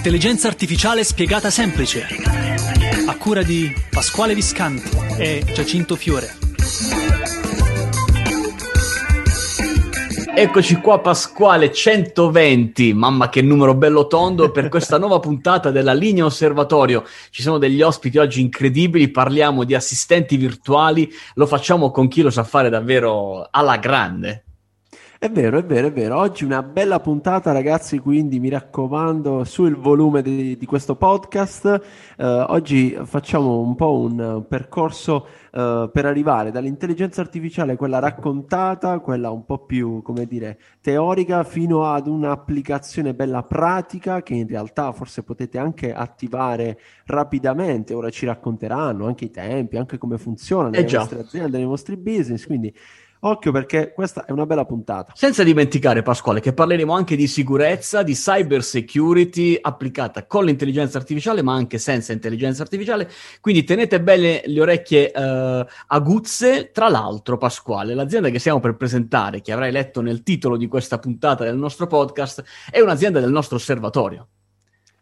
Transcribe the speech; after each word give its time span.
Intelligenza 0.00 0.48
artificiale 0.48 1.04
spiegata 1.04 1.50
semplice. 1.50 2.06
A 3.06 3.18
cura 3.18 3.42
di 3.42 3.70
Pasquale 3.90 4.34
Viscanti 4.34 4.96
e 5.18 5.44
Giacinto 5.52 5.94
Fiore. 5.94 6.38
Eccoci 10.34 10.76
qua 10.76 11.00
Pasquale 11.00 11.70
120, 11.70 12.94
mamma 12.94 13.28
che 13.28 13.42
numero 13.42 13.74
bello 13.74 14.06
tondo 14.06 14.50
per 14.50 14.70
questa 14.70 14.96
nuova 14.96 15.18
puntata 15.18 15.70
della 15.70 15.92
linea 15.92 16.24
osservatorio. 16.24 17.04
Ci 17.28 17.42
sono 17.42 17.58
degli 17.58 17.82
ospiti 17.82 18.16
oggi 18.16 18.40
incredibili, 18.40 19.10
parliamo 19.10 19.64
di 19.64 19.74
assistenti 19.74 20.38
virtuali, 20.38 21.12
lo 21.34 21.44
facciamo 21.44 21.90
con 21.90 22.08
chi 22.08 22.22
lo 22.22 22.30
sa 22.30 22.42
fare 22.42 22.70
davvero 22.70 23.46
alla 23.50 23.76
grande. 23.76 24.44
È 25.22 25.30
vero, 25.30 25.58
è 25.58 25.64
vero, 25.66 25.88
è 25.88 25.92
vero. 25.92 26.16
Oggi 26.16 26.44
una 26.44 26.62
bella 26.62 26.98
puntata, 26.98 27.52
ragazzi, 27.52 27.98
quindi 27.98 28.40
mi 28.40 28.48
raccomando, 28.48 29.44
su 29.44 29.66
il 29.66 29.76
volume 29.76 30.22
di, 30.22 30.56
di 30.56 30.64
questo 30.64 30.96
podcast. 30.96 31.66
Uh, 32.16 32.24
oggi 32.48 32.98
facciamo 33.02 33.58
un 33.58 33.74
po' 33.74 33.98
un 33.98 34.46
percorso 34.48 35.26
uh, 35.52 35.90
per 35.90 36.06
arrivare 36.06 36.50
dall'intelligenza 36.50 37.20
artificiale, 37.20 37.76
quella 37.76 37.98
raccontata, 37.98 38.98
quella 39.00 39.30
un 39.30 39.44
po' 39.44 39.58
più, 39.58 40.00
come 40.00 40.24
dire, 40.24 40.58
teorica, 40.80 41.44
fino 41.44 41.84
ad 41.84 42.06
un'applicazione 42.06 43.12
bella 43.12 43.42
pratica 43.42 44.22
che 44.22 44.32
in 44.32 44.46
realtà 44.46 44.90
forse 44.92 45.22
potete 45.22 45.58
anche 45.58 45.92
attivare 45.92 46.80
rapidamente. 47.04 47.92
Ora 47.92 48.08
ci 48.08 48.24
racconteranno 48.24 49.04
anche 49.04 49.26
i 49.26 49.30
tempi, 49.30 49.76
anche 49.76 49.98
come 49.98 50.16
funziona 50.16 50.70
nelle 50.70 50.86
eh 50.86 50.96
vostre 50.96 51.20
aziende, 51.20 51.58
nei 51.58 51.66
vostri 51.66 51.98
business. 51.98 52.46
Quindi 52.46 52.74
Occhio 53.22 53.52
perché 53.52 53.92
questa 53.92 54.24
è 54.24 54.32
una 54.32 54.46
bella 54.46 54.64
puntata. 54.64 55.12
Senza 55.14 55.42
dimenticare, 55.42 56.00
Pasquale, 56.00 56.40
che 56.40 56.54
parleremo 56.54 56.94
anche 56.94 57.16
di 57.16 57.26
sicurezza, 57.26 58.02
di 58.02 58.14
cyber 58.14 58.62
security 58.62 59.58
applicata 59.60 60.24
con 60.26 60.46
l'intelligenza 60.46 60.96
artificiale, 60.96 61.42
ma 61.42 61.52
anche 61.52 61.76
senza 61.76 62.12
intelligenza 62.12 62.62
artificiale. 62.62 63.10
Quindi 63.42 63.64
tenete 63.64 64.00
bene 64.00 64.40
le 64.46 64.60
orecchie 64.60 65.12
uh, 65.14 65.66
aguzze. 65.88 66.70
Tra 66.72 66.88
l'altro, 66.88 67.36
Pasquale, 67.36 67.92
l'azienda 67.92 68.30
che 68.30 68.38
stiamo 68.38 68.58
per 68.58 68.76
presentare, 68.76 69.42
che 69.42 69.52
avrai 69.52 69.70
letto 69.70 70.00
nel 70.00 70.22
titolo 70.22 70.56
di 70.56 70.66
questa 70.66 70.98
puntata 70.98 71.44
del 71.44 71.56
nostro 71.56 71.86
podcast, 71.86 72.42
è 72.70 72.80
un'azienda 72.80 73.20
del 73.20 73.30
nostro 73.30 73.56
osservatorio. 73.56 74.28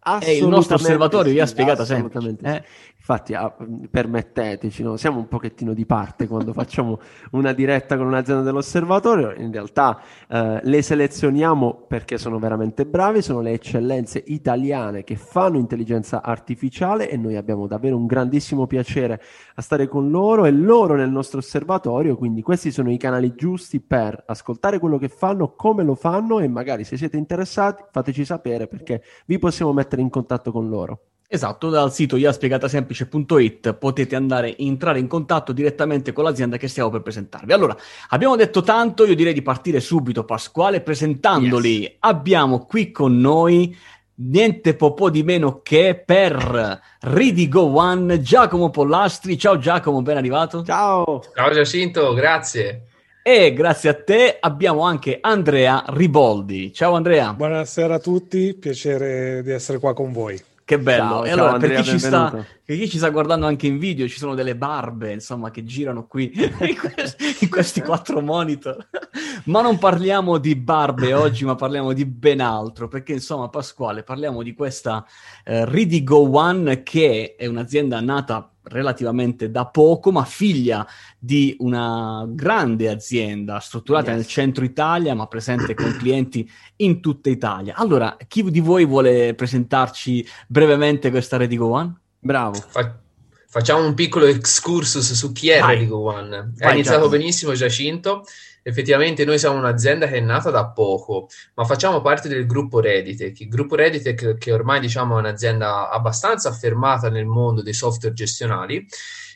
È 0.01 0.31
il 0.31 0.47
nostro 0.47 0.77
osservatorio, 0.77 1.29
sì, 1.29 1.35
vi 1.35 1.41
ha 1.41 1.47
spiegato 1.47 1.85
sempre. 1.85 2.37
Eh? 2.43 2.65
Infatti, 3.11 3.33
ah, 3.33 3.51
permetteteci, 3.91 4.83
no? 4.83 4.99
siamo 4.99 5.17
un 5.17 5.29
pochettino 5.29 5.73
di 5.73 5.87
parte 5.87 6.27
quando 6.27 6.53
facciamo 6.53 7.01
una 7.31 7.55
diretta 7.55 7.97
con 7.97 8.05
un'azienda 8.05 8.43
dell'osservatorio. 8.43 9.33
In 9.33 9.51
realtà 9.51 9.99
eh, 10.29 10.61
le 10.63 10.83
selezioniamo 10.83 11.87
perché 11.89 12.19
sono 12.19 12.39
veramente 12.39 12.85
bravi, 12.85 13.23
sono 13.23 13.41
le 13.41 13.53
eccellenze 13.53 14.23
italiane 14.27 15.05
che 15.05 15.17
fanno 15.17 15.57
intelligenza 15.57 16.23
artificiale 16.23 17.09
e 17.09 17.17
noi 17.17 17.37
abbiamo 17.37 17.67
davvero 17.67 17.97
un 17.97 18.05
grandissimo 18.05 18.67
piacere 18.67 19.23
a 19.55 19.63
stare 19.63 19.89
con 19.89 20.11
loro 20.11 20.45
e 20.45 20.51
loro 20.51 20.95
nel 20.95 21.09
nostro 21.09 21.39
osservatorio. 21.39 22.15
Quindi 22.15 22.43
questi 22.43 22.71
sono 22.71 22.93
i 22.93 22.99
canali 22.99 23.35
giusti 23.35 23.81
per 23.81 24.23
ascoltare 24.27 24.79
quello 24.79 24.99
che 24.99 25.09
fanno, 25.09 25.55
come 25.55 25.83
lo 25.83 25.95
fanno 25.95 26.41
e 26.41 26.49
magari 26.49 26.85
se 26.85 26.99
siete 26.99 27.17
interessati 27.17 27.85
fateci 27.91 28.27
sapere 28.27 28.67
perché 28.67 29.03
vi 29.25 29.39
possiamo 29.39 29.73
mettere 29.73 30.03
in 30.03 30.11
contatto 30.11 30.53
con 30.53 30.69
loro. 30.69 31.05
Esatto, 31.31 31.69
dal 31.69 31.93
sito 31.93 32.17
iaspiegatasemplice.it 32.17 33.75
potete 33.75 34.17
andare 34.17 34.57
entrare 34.57 34.99
in 34.99 35.07
contatto 35.07 35.53
direttamente 35.53 36.15
con 36.15 36.25
l'azienda 36.25 36.57
che 36.57 36.69
stiamo 36.69 36.89
per 36.89 37.03
presentarvi. 37.03 37.53
Allora, 37.53 37.77
abbiamo 38.09 38.35
detto 38.35 38.63
tanto, 38.63 39.05
io 39.05 39.15
direi 39.15 39.35
di 39.35 39.43
partire 39.43 39.79
subito, 39.81 40.25
Pasquale, 40.25 40.81
presentandoli. 40.81 41.81
Yes. 41.81 41.97
Abbiamo 41.99 42.65
qui 42.65 42.91
con 42.91 43.19
noi 43.19 43.77
niente 44.21 44.75
po' 44.75 45.11
di 45.11 45.23
meno 45.23 45.61
che 45.63 46.03
per 46.03 46.81
Ridigo 47.01 47.77
One 47.77 48.23
Giacomo 48.23 48.71
Pollastri. 48.71 49.37
Ciao 49.37 49.59
Giacomo, 49.59 50.01
ben 50.01 50.17
arrivato. 50.17 50.65
Ciao. 50.65 51.23
Ciao 51.35 51.51
Giacinto, 51.53 52.15
grazie. 52.15 52.85
E 53.23 53.53
grazie 53.53 53.91
a 53.91 53.95
te 54.03 54.39
abbiamo 54.41 54.81
anche 54.81 55.19
Andrea 55.21 55.85
Riboldi. 55.89 56.73
Ciao 56.73 56.95
Andrea. 56.95 57.35
Buonasera 57.35 57.97
a 57.97 57.99
tutti, 57.99 58.55
piacere 58.55 59.43
di 59.43 59.51
essere 59.51 59.79
qua 59.79 59.93
con 59.93 60.11
voi. 60.11 60.43
Che 60.69 60.79
bello. 60.79 61.03
Ciao, 61.03 61.25
e 61.25 61.31
allora, 61.31 61.53
Andrea, 61.53 61.81
per, 61.81 61.93
chi 61.93 61.99
sta, 61.99 62.31
per, 62.31 62.77
chi 62.77 62.91
ci 62.91 62.99
sta, 62.99 63.09
guardando 63.09 63.47
anche 63.47 63.67
in 63.67 63.79
video, 63.79 64.07
ci 64.07 64.19
sono 64.19 64.35
delle 64.35 64.55
barbe, 64.55 65.15
insomma, 65.15 65.51
che 65.51 65.65
girano 65.65 66.07
qui 66.07 66.31
in, 66.37 66.77
questi, 66.77 67.37
in 67.41 67.49
questi 67.49 67.81
quattro 67.81 68.21
monitor. 68.21 68.77
ma 69.45 69.63
non 69.63 69.79
parliamo 69.79 70.37
di 70.37 70.55
barbe 70.57 71.15
oggi, 71.15 71.47
ma 71.47 71.55
parliamo 71.55 71.95
di 71.95 72.05
ben 72.05 72.43
altro, 72.43 72.87
perché, 72.87 73.15
insomma, 73.15 73.49
Pasquale, 73.49 74.03
parliamo 74.03 74.43
di 74.43 74.53
questa 74.53 75.07
eh, 75.43 75.65
Ridigo 75.65 76.37
One, 76.37 76.83
che 76.83 77.35
è 77.39 77.47
un'azienda 77.47 77.99
nata 78.03 78.53
relativamente 78.69 79.51
da 79.51 79.67
poco, 79.67 80.13
ma 80.13 80.25
figlia 80.25 80.87
di 81.19 81.57
una 81.61 82.25
grande 82.29 82.89
azienda 82.89 83.59
strutturata 83.61 84.11
yes. 84.11 84.17
nel 84.17 84.27
centro 84.27 84.65
Italia, 84.65 85.15
ma 85.15 85.27
presente 85.27 85.75
con 85.75 85.97
clienti 85.99 86.49
in 86.77 87.01
tutta 87.01 87.31
Italia. 87.31 87.75
Allora, 87.77 88.17
chi 88.27 88.43
di 88.51 88.61
voi 88.61 88.85
vuole 88.85 89.35
presentarci 89.35 90.27
brevemente 90.47 91.11
questa 91.11 91.37
Redigo 91.37 91.69
One? 91.69 91.95
Bravo. 92.19 92.55
Fa- 92.55 92.99
facciamo 93.47 93.85
un 93.85 93.95
piccolo 93.95 94.27
excursus 94.27 95.13
su 95.13 95.33
chi 95.33 95.51
è 95.51 95.61
Vai. 95.61 95.77
Redigo 95.77 96.01
One. 96.01 96.53
Ha 96.59 96.73
iniziato 96.73 97.03
Giacomo. 97.03 97.09
benissimo 97.09 97.53
Giacinto 97.55 98.25
effettivamente 98.63 99.25
noi 99.25 99.39
siamo 99.39 99.59
un'azienda 99.59 100.07
che 100.07 100.17
è 100.17 100.21
nata 100.21 100.51
da 100.51 100.69
poco, 100.69 101.29
ma 101.55 101.65
facciamo 101.65 102.01
parte 102.01 102.29
del 102.29 102.47
gruppo 102.47 102.81
Reditech. 102.81 103.41
Il 103.41 103.49
gruppo 103.49 103.77
Reditech 103.77 104.37
che 104.39 104.53
ormai 104.53 104.81
diciamo 104.81 105.17
è 105.17 105.19
un'azienda 105.19 105.91
abbastanza 105.91 106.49
affermata 106.49 107.09
nel 107.09 107.27
mondo 107.27 107.63
dei 107.63 107.75
software 107.75 108.15
gestionali. 108.15 108.87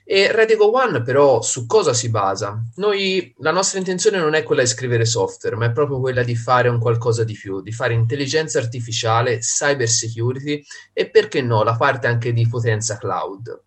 E 0.05 0.33
Redigo 0.33 0.77
One 0.77 1.03
però 1.03 1.41
su 1.43 1.65
cosa 1.67 1.95
si 1.95 2.11
basa? 2.11 2.61
Noi, 2.77 3.33
la 3.39 3.53
nostra 3.53 3.79
intenzione 3.79 4.19
non 4.19 4.35
è 4.35 4.43
quella 4.43 4.63
di 4.63 4.69
scrivere 4.69 5.05
software, 5.05 5.55
ma 5.55 5.67
è 5.67 5.73
proprio 5.73 6.01
quella 6.01 6.25
di 6.25 6.35
fare 6.35 6.69
un 6.69 6.81
qualcosa 6.81 7.23
di 7.23 7.35
più, 7.35 7.63
di 7.63 7.71
fare 7.71 7.95
intelligenza 7.95 8.59
artificiale, 8.59 9.39
cyber 9.39 9.89
security 9.89 10.63
e 10.93 11.09
perché 11.09 11.41
no, 11.41 11.63
la 11.63 11.77
parte 11.77 12.09
anche 12.09 12.33
di 12.33 12.49
potenza 12.49 12.99
cloud. 12.99 13.63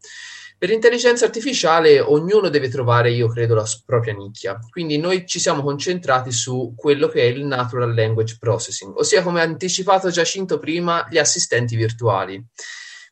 Per 0.57 0.69
l'intelligenza 0.69 1.25
artificiale 1.25 1.99
ognuno 1.99 2.49
deve 2.49 2.69
trovare, 2.69 3.11
io 3.11 3.27
credo, 3.27 3.55
la 3.55 3.65
propria 3.85 4.13
nicchia. 4.13 4.57
Quindi 4.69 4.97
noi 4.97 5.25
ci 5.27 5.39
siamo 5.39 5.61
concentrati 5.61 6.31
su 6.31 6.73
quello 6.75 7.07
che 7.07 7.21
è 7.21 7.25
il 7.25 7.43
Natural 7.45 7.93
Language 7.93 8.37
Processing, 8.39 8.95
ossia 8.97 9.21
come 9.21 9.41
ha 9.41 9.43
anticipato 9.43 10.09
Giacinto 10.09 10.57
prima, 10.57 11.07
gli 11.09 11.17
assistenti 11.17 11.75
virtuali. 11.75 12.41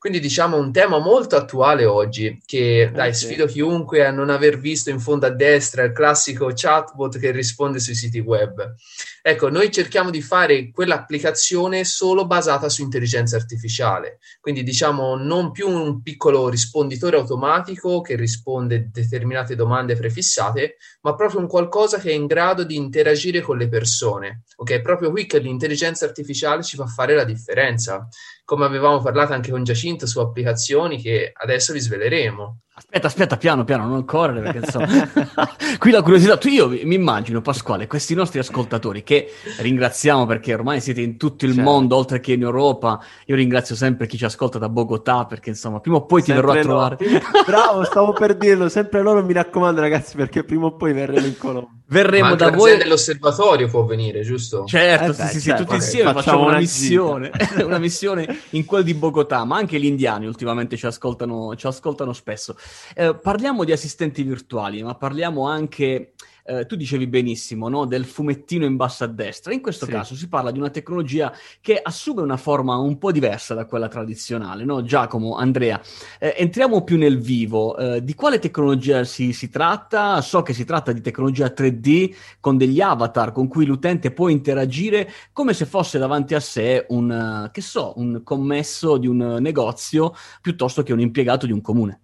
Quindi 0.03 0.19
diciamo 0.19 0.57
un 0.57 0.73
tema 0.73 0.99
molto 0.99 1.37
attuale 1.37 1.85
oggi, 1.85 2.37
che 2.45 2.81
eh, 2.81 2.91
dai, 2.91 3.13
sfido 3.13 3.45
chiunque 3.45 4.05
a 4.05 4.11
non 4.11 4.29
aver 4.29 4.59
visto 4.59 4.89
in 4.89 4.99
fondo 4.99 5.27
a 5.27 5.29
destra 5.29 5.83
il 5.83 5.93
classico 5.93 6.51
chatbot 6.53 7.17
che 7.17 7.31
risponde 7.31 7.79
sui 7.79 7.95
siti 7.95 8.19
web. 8.19 8.75
Ecco, 9.21 9.47
noi 9.47 9.71
cerchiamo 9.71 10.09
di 10.09 10.21
fare 10.21 10.71
quell'applicazione 10.71 11.85
solo 11.85 12.27
basata 12.27 12.67
su 12.67 12.81
intelligenza 12.81 13.37
artificiale, 13.37 14.19
quindi 14.41 14.63
diciamo 14.63 15.15
non 15.15 15.51
più 15.51 15.69
un 15.69 16.01
piccolo 16.01 16.49
risponditore 16.49 17.15
automatico 17.15 18.01
che 18.01 18.17
risponde 18.17 18.75
a 18.75 18.83
determinate 18.91 19.55
domande 19.55 19.95
prefissate, 19.95 20.75
ma 21.03 21.15
proprio 21.15 21.39
un 21.39 21.47
qualcosa 21.47 21.97
che 21.97 22.09
è 22.09 22.13
in 22.13 22.25
grado 22.25 22.65
di 22.65 22.75
interagire 22.75 23.39
con 23.39 23.57
le 23.57 23.69
persone. 23.69 24.43
Ok, 24.57 24.71
è 24.71 24.81
proprio 24.81 25.11
qui 25.11 25.25
che 25.25 25.39
l'intelligenza 25.39 26.03
artificiale 26.03 26.61
ci 26.61 26.75
fa 26.75 26.87
fare 26.87 27.15
la 27.15 27.23
differenza 27.23 28.05
come 28.43 28.65
avevamo 28.65 29.01
parlato 29.01 29.33
anche 29.33 29.51
con 29.51 29.63
Giacinto 29.63 30.05
su 30.05 30.19
applicazioni 30.19 31.01
che 31.01 31.31
adesso 31.33 31.73
vi 31.73 31.79
sveleremo. 31.79 32.62
Aspetta, 32.75 33.06
aspetta, 33.06 33.38
piano, 33.38 33.63
piano, 33.66 33.85
non 33.85 34.03
correre 34.03 34.41
perché 34.41 34.57
insomma... 34.57 34.88
Qui 35.78 35.91
la 35.91 36.01
curiosità, 36.01 36.38
tu 36.38 36.47
io 36.47 36.69
mi 36.69 36.95
immagino 36.95 37.39
Pasquale, 37.39 37.86
questi 37.86 38.15
nostri 38.15 38.39
ascoltatori 38.39 39.03
che 39.03 39.31
ringraziamo 39.59 40.25
perché 40.25 40.56
ormai 40.56 40.81
siete 40.81 41.01
in 41.01 41.18
tutto 41.18 41.45
il 41.45 41.53
certo. 41.53 41.69
mondo, 41.69 41.95
oltre 41.95 42.19
che 42.19 42.33
in 42.33 42.42
Europa, 42.42 43.00
io 43.27 43.36
ringrazio 43.36 43.75
sempre 43.75 44.07
chi 44.07 44.18
ci 44.18 44.25
ascolta 44.25 44.57
da 44.57 44.69
Bogotà 44.69 45.25
perché 45.25 45.50
insomma 45.50 45.81
prima 45.81 45.97
o 45.97 46.06
poi 46.06 46.24
ti 46.24 46.31
sempre 46.31 46.47
verrò 46.47 46.59
a 46.59 46.95
trovare. 46.95 47.21
Bravo, 47.45 47.83
stavo 47.83 48.12
per 48.13 48.36
dirlo, 48.36 48.68
sempre 48.69 49.03
loro 49.03 49.24
mi 49.24 49.33
raccomando 49.33 49.80
ragazzi 49.80 50.15
perché 50.15 50.44
prima 50.44 50.65
o 50.65 50.75
poi 50.75 50.94
verremo 50.94 51.27
in 51.27 51.38
Colombia. 51.38 51.81
Verremo 51.86 52.33
da 52.33 52.50
voi. 52.50 52.75
dell'osservatorio 52.77 53.68
può 53.68 53.86
venire, 53.86 54.21
giusto? 54.21 54.65
Certo, 54.65 55.12
eh 55.12 55.15
beh, 55.15 55.27
sì, 55.27 55.39
sì, 55.39 55.50
certo. 55.50 55.63
tutti 55.63 55.75
insieme 55.75 56.12
facciamo, 56.12 56.21
facciamo 56.21 56.47
una, 56.47 56.57
missione, 56.57 57.31
una 57.63 57.77
missione 57.77 58.39
in 58.51 58.65
quel 58.65 58.83
di 58.83 58.95
Bogotà, 58.95 59.45
ma 59.45 59.57
anche 59.57 59.80
gli 59.80 59.86
indiani 59.86 60.25
ultimamente 60.25 60.75
ci 60.75 60.88
ascoltano, 60.88 61.56
ci 61.56 61.68
ascoltano 61.68 62.13
spesso. 62.13 62.56
Eh, 62.95 63.15
parliamo 63.15 63.63
di 63.63 63.71
assistenti 63.71 64.24
virtuali, 64.24 64.83
ma 64.83 64.95
parliamo 64.95 65.48
anche 65.48 66.13
eh, 66.45 66.65
tu 66.65 66.75
dicevi 66.75 67.07
benissimo 67.07 67.69
no? 67.69 67.86
del 67.86 68.06
fumettino 68.06 68.65
in 68.65 68.75
basso 68.75 69.04
a 69.04 69.07
destra. 69.07 69.54
In 69.54 69.62
questo 69.62 69.86
sì. 69.86 69.92
caso 69.92 70.15
si 70.15 70.27
parla 70.27 70.51
di 70.51 70.60
una 70.60 70.69
tecnologia 70.69 71.33
che 71.62 71.80
assume 71.81 72.21
una 72.21 72.38
forma 72.38 72.75
un 72.77 72.98
po' 72.98 73.12
diversa 73.12 73.54
da 73.54 73.65
quella 73.65 73.88
tradizionale. 73.88 74.65
No? 74.65 74.83
Giacomo, 74.83 75.38
Andrea, 75.38 75.81
eh, 76.19 76.36
entriamo 76.38 76.83
più 76.83 76.98
nel 76.98 77.19
vivo. 77.19 77.77
Eh, 77.77 78.04
di 78.04 78.13
quale 78.13 78.39
tecnologia 78.39 79.04
si, 79.04 79.33
si 79.33 79.50
tratta? 79.50 80.21
So 80.21 80.42
che 80.42 80.54
si 80.54 80.66
tratta 80.66 80.92
di 80.92 81.01
tecnologia 81.01 81.48
3D 81.48 82.16
con 82.39 82.57
degli 82.57 82.81
avatar 82.81 83.31
con 83.31 83.48
cui 83.48 83.66
l'utente 83.66 84.12
può 84.12 84.27
interagire 84.27 85.09
come 85.31 85.54
se 85.54 85.66
fosse 85.66 85.98
davanti 85.98 86.36
a 86.36 86.39
sé 86.39 86.86
un, 86.89 87.50
che 87.51 87.62
so, 87.62 87.94
un 87.98 88.21
commesso 88.24 88.98
di 88.98 89.07
un 89.07 89.38
negozio 89.39 90.13
piuttosto 90.42 90.83
che 90.83 90.94
un 90.94 91.00
impiegato 91.00 91.45
di 91.45 91.51
un 91.51 91.62
comune. 91.62 92.02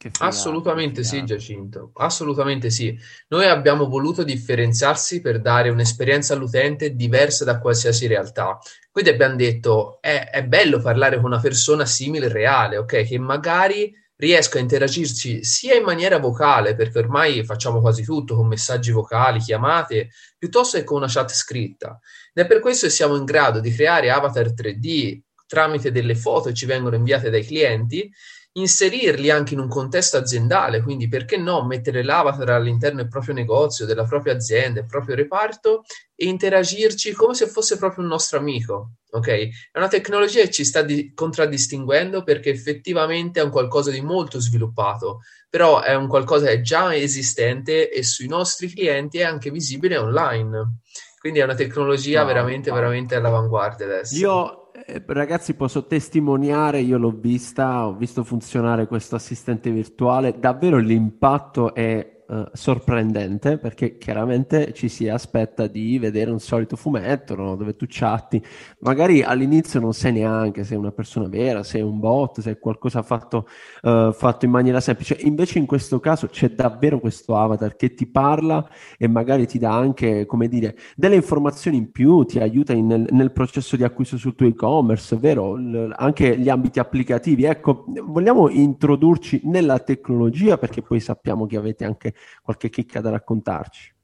Figata, 0.00 0.26
Assolutamente 0.26 1.02
sì, 1.02 1.24
Giacinto. 1.24 1.90
Assolutamente 1.94 2.70
sì. 2.70 2.96
Noi 3.28 3.46
abbiamo 3.46 3.88
voluto 3.88 4.22
differenziarsi 4.22 5.20
per 5.20 5.40
dare 5.40 5.70
un'esperienza 5.70 6.34
all'utente 6.34 6.94
diversa 6.94 7.44
da 7.44 7.58
qualsiasi 7.58 8.06
realtà. 8.06 8.58
Quindi 8.92 9.10
abbiamo 9.10 9.34
detto: 9.34 9.98
è, 10.00 10.30
è 10.30 10.44
bello 10.44 10.80
parlare 10.80 11.16
con 11.16 11.24
una 11.24 11.40
persona 11.40 11.84
simile, 11.84 12.28
reale, 12.28 12.76
ok? 12.76 13.04
Che 13.04 13.18
magari 13.18 13.92
riesco 14.14 14.58
a 14.58 14.60
interagirci 14.60 15.42
sia 15.42 15.74
in 15.74 15.82
maniera 15.82 16.18
vocale, 16.18 16.76
perché 16.76 17.00
ormai 17.00 17.44
facciamo 17.44 17.80
quasi 17.80 18.04
tutto 18.04 18.36
con 18.36 18.46
messaggi 18.46 18.92
vocali, 18.92 19.40
chiamate, 19.40 20.10
piuttosto 20.38 20.78
che 20.78 20.84
con 20.84 20.98
una 20.98 21.08
chat 21.08 21.32
scritta. 21.32 21.98
Ed 22.32 22.44
è 22.44 22.46
per 22.46 22.60
questo 22.60 22.86
che 22.86 22.92
siamo 22.92 23.16
in 23.16 23.24
grado 23.24 23.58
di 23.58 23.72
creare 23.72 24.10
avatar 24.10 24.52
3D 24.52 25.22
tramite 25.44 25.90
delle 25.90 26.14
foto 26.14 26.50
che 26.50 26.54
ci 26.54 26.66
vengono 26.66 26.94
inviate 26.94 27.30
dai 27.30 27.44
clienti 27.44 28.12
inserirli 28.58 29.30
anche 29.30 29.54
in 29.54 29.60
un 29.60 29.68
contesto 29.68 30.16
aziendale, 30.16 30.82
quindi 30.82 31.08
perché 31.08 31.36
no 31.36 31.64
mettere 31.64 32.02
l'avatar 32.02 32.50
all'interno 32.50 33.00
del 33.00 33.08
proprio 33.08 33.34
negozio, 33.34 33.86
della 33.86 34.04
propria 34.04 34.34
azienda, 34.34 34.80
del 34.80 34.86
proprio 34.86 35.14
reparto 35.14 35.84
e 36.14 36.26
interagirci 36.26 37.12
come 37.12 37.34
se 37.34 37.46
fosse 37.46 37.78
proprio 37.78 38.04
un 38.04 38.10
nostro 38.10 38.38
amico, 38.38 38.92
ok? 39.10 39.28
È 39.70 39.78
una 39.78 39.88
tecnologia 39.88 40.42
che 40.42 40.50
ci 40.50 40.64
sta 40.64 40.82
di- 40.82 41.12
contraddistinguendo 41.14 42.22
perché 42.22 42.50
effettivamente 42.50 43.40
è 43.40 43.44
un 43.44 43.50
qualcosa 43.50 43.90
di 43.90 44.00
molto 44.00 44.40
sviluppato, 44.40 45.20
però 45.48 45.80
è 45.80 45.94
un 45.94 46.08
qualcosa 46.08 46.46
che 46.46 46.52
è 46.52 46.60
già 46.60 46.94
esistente 46.94 47.90
e 47.90 48.02
sui 48.02 48.26
nostri 48.26 48.68
clienti 48.68 49.18
è 49.18 49.24
anche 49.24 49.50
visibile 49.50 49.96
online. 49.96 50.80
Quindi 51.18 51.40
è 51.40 51.44
una 51.44 51.54
tecnologia 51.54 52.20
no, 52.20 52.26
veramente, 52.26 52.70
no. 52.70 52.76
veramente 52.76 53.14
all'avanguardia 53.16 53.86
adesso. 53.86 54.16
Io 54.16 54.57
ragazzi, 55.06 55.54
posso 55.54 55.86
testimoniare, 55.86 56.80
io 56.80 56.98
l'ho 56.98 57.10
vista, 57.10 57.86
ho 57.86 57.94
visto 57.94 58.24
funzionare 58.24 58.86
questo 58.86 59.16
assistente 59.16 59.70
virtuale, 59.70 60.38
davvero 60.38 60.78
l'impatto 60.78 61.74
è 61.74 62.17
uh, 62.28 62.44
sorprendente 62.52 63.58
perché 63.58 63.98
chiaramente 63.98 64.72
ci 64.72 64.88
si 64.88 65.08
aspetta 65.08 65.66
di 65.66 65.98
vedere 65.98 66.30
un 66.30 66.40
solito 66.40 66.76
fumetto 66.76 67.34
no? 67.34 67.56
dove 67.56 67.76
tu 67.76 67.86
chatti, 67.88 68.42
magari 68.80 69.22
all'inizio 69.22 69.80
non 69.80 69.92
sai 69.92 70.12
neanche 70.12 70.64
se 70.64 70.74
è 70.74 70.78
una 70.78 70.92
persona 70.92 71.28
vera, 71.28 71.62
se 71.62 71.78
è 71.78 71.82
un 71.82 71.98
bot, 71.98 72.40
se 72.40 72.52
è 72.52 72.58
qualcosa 72.58 73.02
fatto, 73.02 73.46
uh, 73.82 74.12
fatto 74.12 74.44
in 74.44 74.50
maniera 74.50 74.80
semplice, 74.80 75.16
invece 75.20 75.58
in 75.58 75.66
questo 75.66 76.00
caso 76.00 76.28
c'è 76.28 76.50
davvero 76.50 77.00
questo 77.00 77.36
avatar 77.36 77.76
che 77.76 77.94
ti 77.94 78.06
parla 78.06 78.68
e 78.96 79.08
magari 79.08 79.46
ti 79.46 79.58
dà 79.58 79.74
anche, 79.74 80.26
come 80.26 80.48
dire, 80.48 80.76
delle 80.96 81.16
informazioni 81.16 81.76
in 81.76 81.90
più, 81.90 82.24
ti 82.24 82.38
aiuta 82.38 82.72
in, 82.72 82.86
nel, 82.86 83.06
nel, 83.10 83.32
processo 83.32 83.76
di 83.76 83.84
acquisto 83.84 84.16
sul 84.16 84.34
tuo 84.34 84.46
e-commerce, 84.46 85.16
vero? 85.16 85.56
L- 85.56 85.92
anche 85.96 86.38
gli 86.38 86.48
ambiti 86.48 86.78
applicativi. 86.78 87.44
Ecco, 87.44 87.84
vogliamo 88.04 88.48
introdurci 88.48 89.42
nella 89.44 89.78
tecnologia 89.78 90.58
perché 90.58 90.82
poi 90.82 91.00
sappiamo 91.00 91.46
che 91.46 91.56
avete 91.56 91.84
anche 91.84 92.14
qualche 92.42 92.70
chicca 92.70 93.00
da 93.00 93.10
raccontarci. 93.10 93.94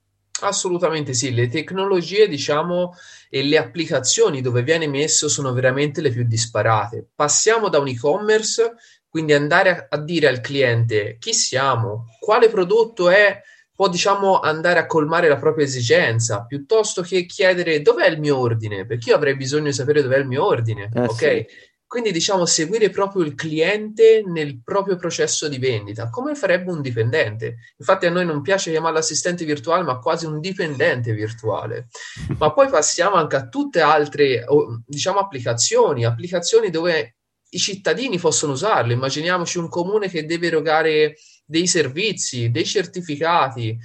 Assolutamente 0.41 1.15
sì, 1.15 1.33
le 1.33 1.49
tecnologie, 1.49 2.29
diciamo, 2.29 2.95
e 3.31 3.43
le 3.45 3.57
applicazioni 3.57 4.41
dove 4.41 4.63
viene 4.63 4.89
messo 4.89 5.29
sono 5.29 5.53
veramente 5.53 6.01
le 6.01 6.11
più 6.11 6.25
disparate. 6.25 7.07
Passiamo 7.15 7.69
da 7.69 7.79
un 7.79 7.89
e-commerce, 7.89 8.75
quindi 9.09 9.33
andare 9.33 9.71
a, 9.71 9.87
a 9.91 9.99
dire 9.99 10.27
al 10.27 10.41
cliente 10.41 11.17
chi 11.19 11.33
siamo, 11.33 12.07
quale 12.19 12.49
prodotto 12.49 13.11
è, 13.11 13.41
può 13.75 13.89
diciamo 13.89 14.41
andare 14.41 14.81
a 14.81 14.87
colmare 14.87 15.29
la 15.29 15.37
propria 15.37 15.65
esigenza, 15.65 16.45
piuttosto 16.45 17.03
che 17.03 17.27
chiedere 17.27 17.81
dov'è 17.81 18.09
il 18.09 18.19
mio 18.19 18.39
ordine, 18.39 18.87
perché 18.87 19.11
io 19.11 19.17
avrei 19.17 19.37
bisogno 19.37 19.65
di 19.65 19.73
sapere 19.73 20.03
dov'è 20.03 20.19
il 20.19 20.27
mio 20.27 20.45
ordine, 20.45 20.91
eh, 20.93 21.01
ok? 21.01 21.15
Sì. 21.15 21.47
Quindi 21.95 22.11
diciamo 22.11 22.45
seguire 22.45 22.91
proprio 22.91 23.23
il 23.23 23.37
cliente 23.37 24.25
nel 24.27 24.61
proprio 24.65 24.97
processo 24.97 25.47
di 25.47 25.59
vendita, 25.59 26.11
come 26.11 26.35
farebbe 26.35 26.73
un 26.73 26.83
dipendente. 26.83 27.59
Infatti 27.77 28.07
a 28.07 28.11
noi 28.11 28.27
non 28.27 28.43
piace 28.43 28.73
chiamarlo 28.73 28.99
assistente 28.99 29.45
virtuale, 29.45 29.85
ma 29.85 30.01
quasi 30.01 30.27
un 30.27 30.41
dipendente 30.41 31.13
virtuale. 31.13 31.87
Ma 32.37 32.53
poi 32.53 32.69
passiamo 32.69 33.15
anche 33.15 33.37
a 33.37 33.47
tutte 33.47 33.81
altre, 33.81 34.45
diciamo, 34.85 35.21
applicazioni, 35.21 36.05
applicazioni 36.05 36.69
dove 36.69 37.19
i 37.51 37.59
cittadini 37.61 38.19
possono 38.19 38.55
usarlo. 38.55 38.93
Immaginiamoci 38.93 39.59
un 39.59 39.69
comune 39.69 40.09
che 40.09 40.27
deve 40.27 40.49
erogare 40.49 41.15
dei 41.45 41.69
servizi, 41.69 42.51
dei 42.51 42.65
certificati, 42.65 43.79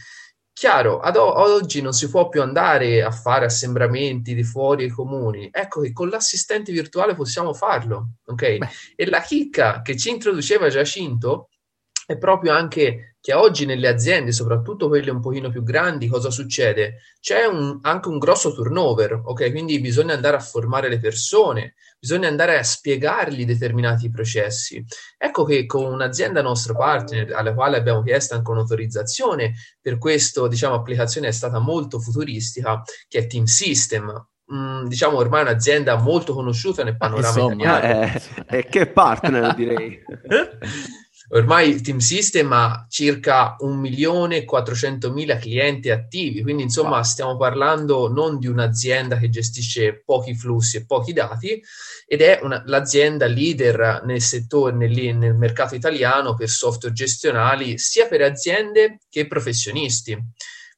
Chiaro, 0.60 1.00
ad 1.00 1.16
o- 1.16 1.40
oggi 1.40 1.82
non 1.82 1.94
si 1.94 2.10
può 2.10 2.28
più 2.28 2.42
andare 2.42 3.02
a 3.02 3.12
fare 3.12 3.46
assembramenti 3.46 4.36
di 4.36 4.44
fuori 4.44 4.84
ai 4.84 4.90
comuni. 4.90 5.48
Ecco 5.50 5.80
che 5.80 5.94
con 5.94 6.10
l'assistente 6.10 6.74
virtuale 6.74 7.16
possiamo 7.16 7.54
farlo, 7.54 8.16
ok? 8.26 8.58
Beh. 8.58 8.68
E 8.98 9.10
la 9.10 9.22
chicca 9.22 9.82
che 9.82 9.96
ci 9.96 10.10
introduceva 10.10 10.68
Giacinto 10.68 11.48
è 12.10 12.18
proprio 12.18 12.54
anche 12.54 13.18
che 13.22 13.34
oggi 13.36 13.68
nelle 13.68 13.88
aziende, 13.88 14.32
soprattutto 14.32 14.88
quelle 14.88 15.12
un 15.12 15.22
pochino 15.22 15.52
più 15.52 15.62
grandi, 15.62 16.08
cosa 16.08 16.32
succede? 16.32 17.02
C'è 17.20 17.46
un, 17.46 17.78
anche 17.84 18.10
un 18.10 18.18
grosso 18.18 18.52
turnover, 18.52 19.22
ok? 19.26 19.52
Quindi 19.52 19.80
bisogna 19.80 20.16
andare 20.16 20.36
a 20.36 20.40
formare 20.40 20.90
le 20.90 21.00
persone, 21.00 21.76
bisogna 22.00 22.28
andare 22.28 22.58
a 22.58 22.64
spiegargli 22.64 23.46
determinati 23.46 24.10
processi. 24.10 24.84
Ecco 25.20 25.44
che 25.44 25.68
con 25.68 25.86
un'azienda 25.86 26.42
nostra 26.42 26.74
partner, 26.74 27.32
alla 27.36 27.54
quale 27.54 27.78
abbiamo 27.78 28.02
chiesto 28.02 28.34
anche 28.34 28.50
un'autorizzazione, 28.50 29.54
per 29.80 30.00
questo, 30.00 30.48
diciamo, 30.48 30.74
applicazione 30.74 31.28
è 31.28 31.32
stata 31.32 31.60
molto 31.60 32.00
futuristica, 32.00 32.82
che 33.08 33.20
è 33.20 33.28
Team 33.28 33.44
System, 33.44 34.30
Mm, 34.52 34.88
diciamo 34.88 35.18
ormai 35.18 35.44
un'azienda 35.44 35.96
molto 35.98 36.34
conosciuta 36.34 36.84
nel 36.84 36.98
panorama 36.98 37.28
Insomma, 37.28 37.54
italiano. 37.54 38.12
Eh, 38.48 38.58
eh, 38.58 38.66
che 38.66 38.88
partner 38.88 39.54
direi. 39.54 40.02
Ormai 41.32 41.70
il 41.70 41.82
Team 41.82 42.00
System 42.00 42.52
ha 42.54 42.88
circa 42.90 43.56
1.400.000 43.62 45.40
clienti 45.40 45.92
attivi, 45.92 46.42
quindi 46.42 46.64
insomma 46.64 46.96
wow. 46.96 47.04
stiamo 47.04 47.38
parlando 47.38 48.12
non 48.12 48.40
di 48.40 48.48
un'azienda 48.48 49.18
che 49.18 49.30
gestisce 49.30 50.02
pochi 50.04 50.34
flussi 50.34 50.78
e 50.78 50.86
pochi 50.88 51.14
dati, 51.14 51.62
ed 52.08 52.22
è 52.22 52.40
una, 52.42 52.64
l'azienda 52.66 53.28
leader 53.28 54.02
nel 54.06 54.22
settore, 54.22 54.76
nel, 54.76 55.16
nel 55.16 55.36
mercato 55.36 55.76
italiano 55.76 56.34
per 56.34 56.50
software 56.50 56.96
gestionali, 56.96 57.78
sia 57.78 58.08
per 58.08 58.24
aziende 58.24 58.98
che 59.08 59.28
professionisti. 59.28 60.18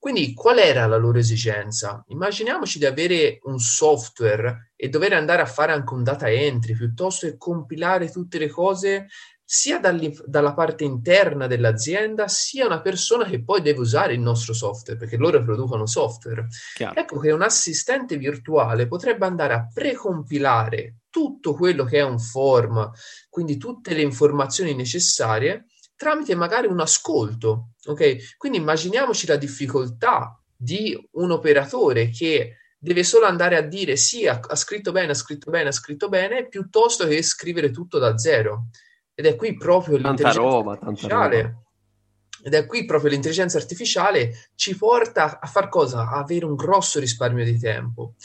Quindi 0.02 0.34
qual 0.34 0.58
era 0.58 0.88
la 0.88 0.98
loro 0.98 1.20
esigenza? 1.20 2.04
Immaginiamoci 2.08 2.80
di 2.80 2.86
avere 2.86 3.38
un 3.44 3.60
software 3.60 4.72
e 4.76 4.90
dover 4.90 5.14
andare 5.14 5.44
a 5.44 5.46
fare 5.46 5.72
anche 5.72 5.94
un 5.94 6.04
data 6.04 6.28
entry 6.28 6.76
piuttosto 6.76 7.28
che 7.28 7.38
compilare 7.38 8.10
tutte 8.10 8.40
le 8.40 8.50
cose 8.50 9.06
sia 9.54 9.82
dalla 9.82 10.54
parte 10.54 10.86
interna 10.86 11.46
dell'azienda, 11.46 12.30
sia 12.30 12.66
una 12.66 12.80
persona 12.80 13.26
che 13.26 13.44
poi 13.44 13.62
deve 13.62 13.80
usare 13.82 14.14
il 14.14 14.22
nostro 14.22 14.54
software, 14.54 14.98
perché 14.98 15.18
loro 15.18 15.44
producono 15.44 15.86
software. 15.86 16.48
Chiaro. 16.74 16.98
Ecco 16.98 17.20
che 17.20 17.32
un 17.32 17.42
assistente 17.42 18.16
virtuale 18.16 18.88
potrebbe 18.88 19.26
andare 19.26 19.54
a 19.54 19.68
precompilare 19.68 21.00
tutto 21.10 21.54
quello 21.54 21.84
che 21.84 21.98
è 21.98 22.02
un 22.02 22.18
form, 22.18 22.92
quindi 23.30 23.58
tutte 23.58 23.94
le 23.94 24.04
informazioni 24.04 24.74
necessarie, 24.74 25.66
tramite 25.98 26.34
magari 26.34 26.68
un 26.68 26.80
ascolto. 26.80 27.72
Ok? 27.88 28.38
Quindi 28.38 28.58
immaginiamoci 28.58 29.28
la 29.28 29.36
difficoltà 29.36 30.42
di 30.56 30.98
un 31.16 31.30
operatore 31.30 32.08
che 32.08 32.56
deve 32.80 33.04
solo 33.04 33.26
andare 33.26 33.58
a 33.58 33.62
dire 33.62 33.98
sì, 33.98 34.26
ha, 34.28 34.40
ha 34.40 34.56
scritto 34.56 34.94
bene, 34.94 35.12
ha 35.12 35.16
scritto 35.16 35.52
bene, 35.52 35.68
ha 35.68 35.74
scritto 35.74 36.08
bene, 36.08 36.48
piuttosto 36.48 37.06
che 37.06 37.22
scrivere 37.22 37.70
tutto 37.70 38.00
da 38.00 38.18
zero. 38.18 38.68
Ed 39.14 39.26
è 39.26 39.36
qui 39.36 39.56
proprio 39.56 40.00
tanta 40.00 40.32
roba, 40.32 40.78
tanta 40.78 41.08
roba. 41.08 41.54
Ed 42.44 42.54
è 42.54 42.66
qui 42.66 42.86
proprio 42.86 43.12
l'intelligenza 43.12 43.58
artificiale 43.58 44.50
ci 44.56 44.76
porta 44.76 45.40
a 45.40 45.48
far 45.48 45.70
cosa? 45.70 46.10
A 46.10 46.20
avere 46.20 46.46
un 46.46 46.56
grosso 46.56 47.00
risparmio 47.00 47.44
di 47.44 47.60
tempo. 47.60 48.16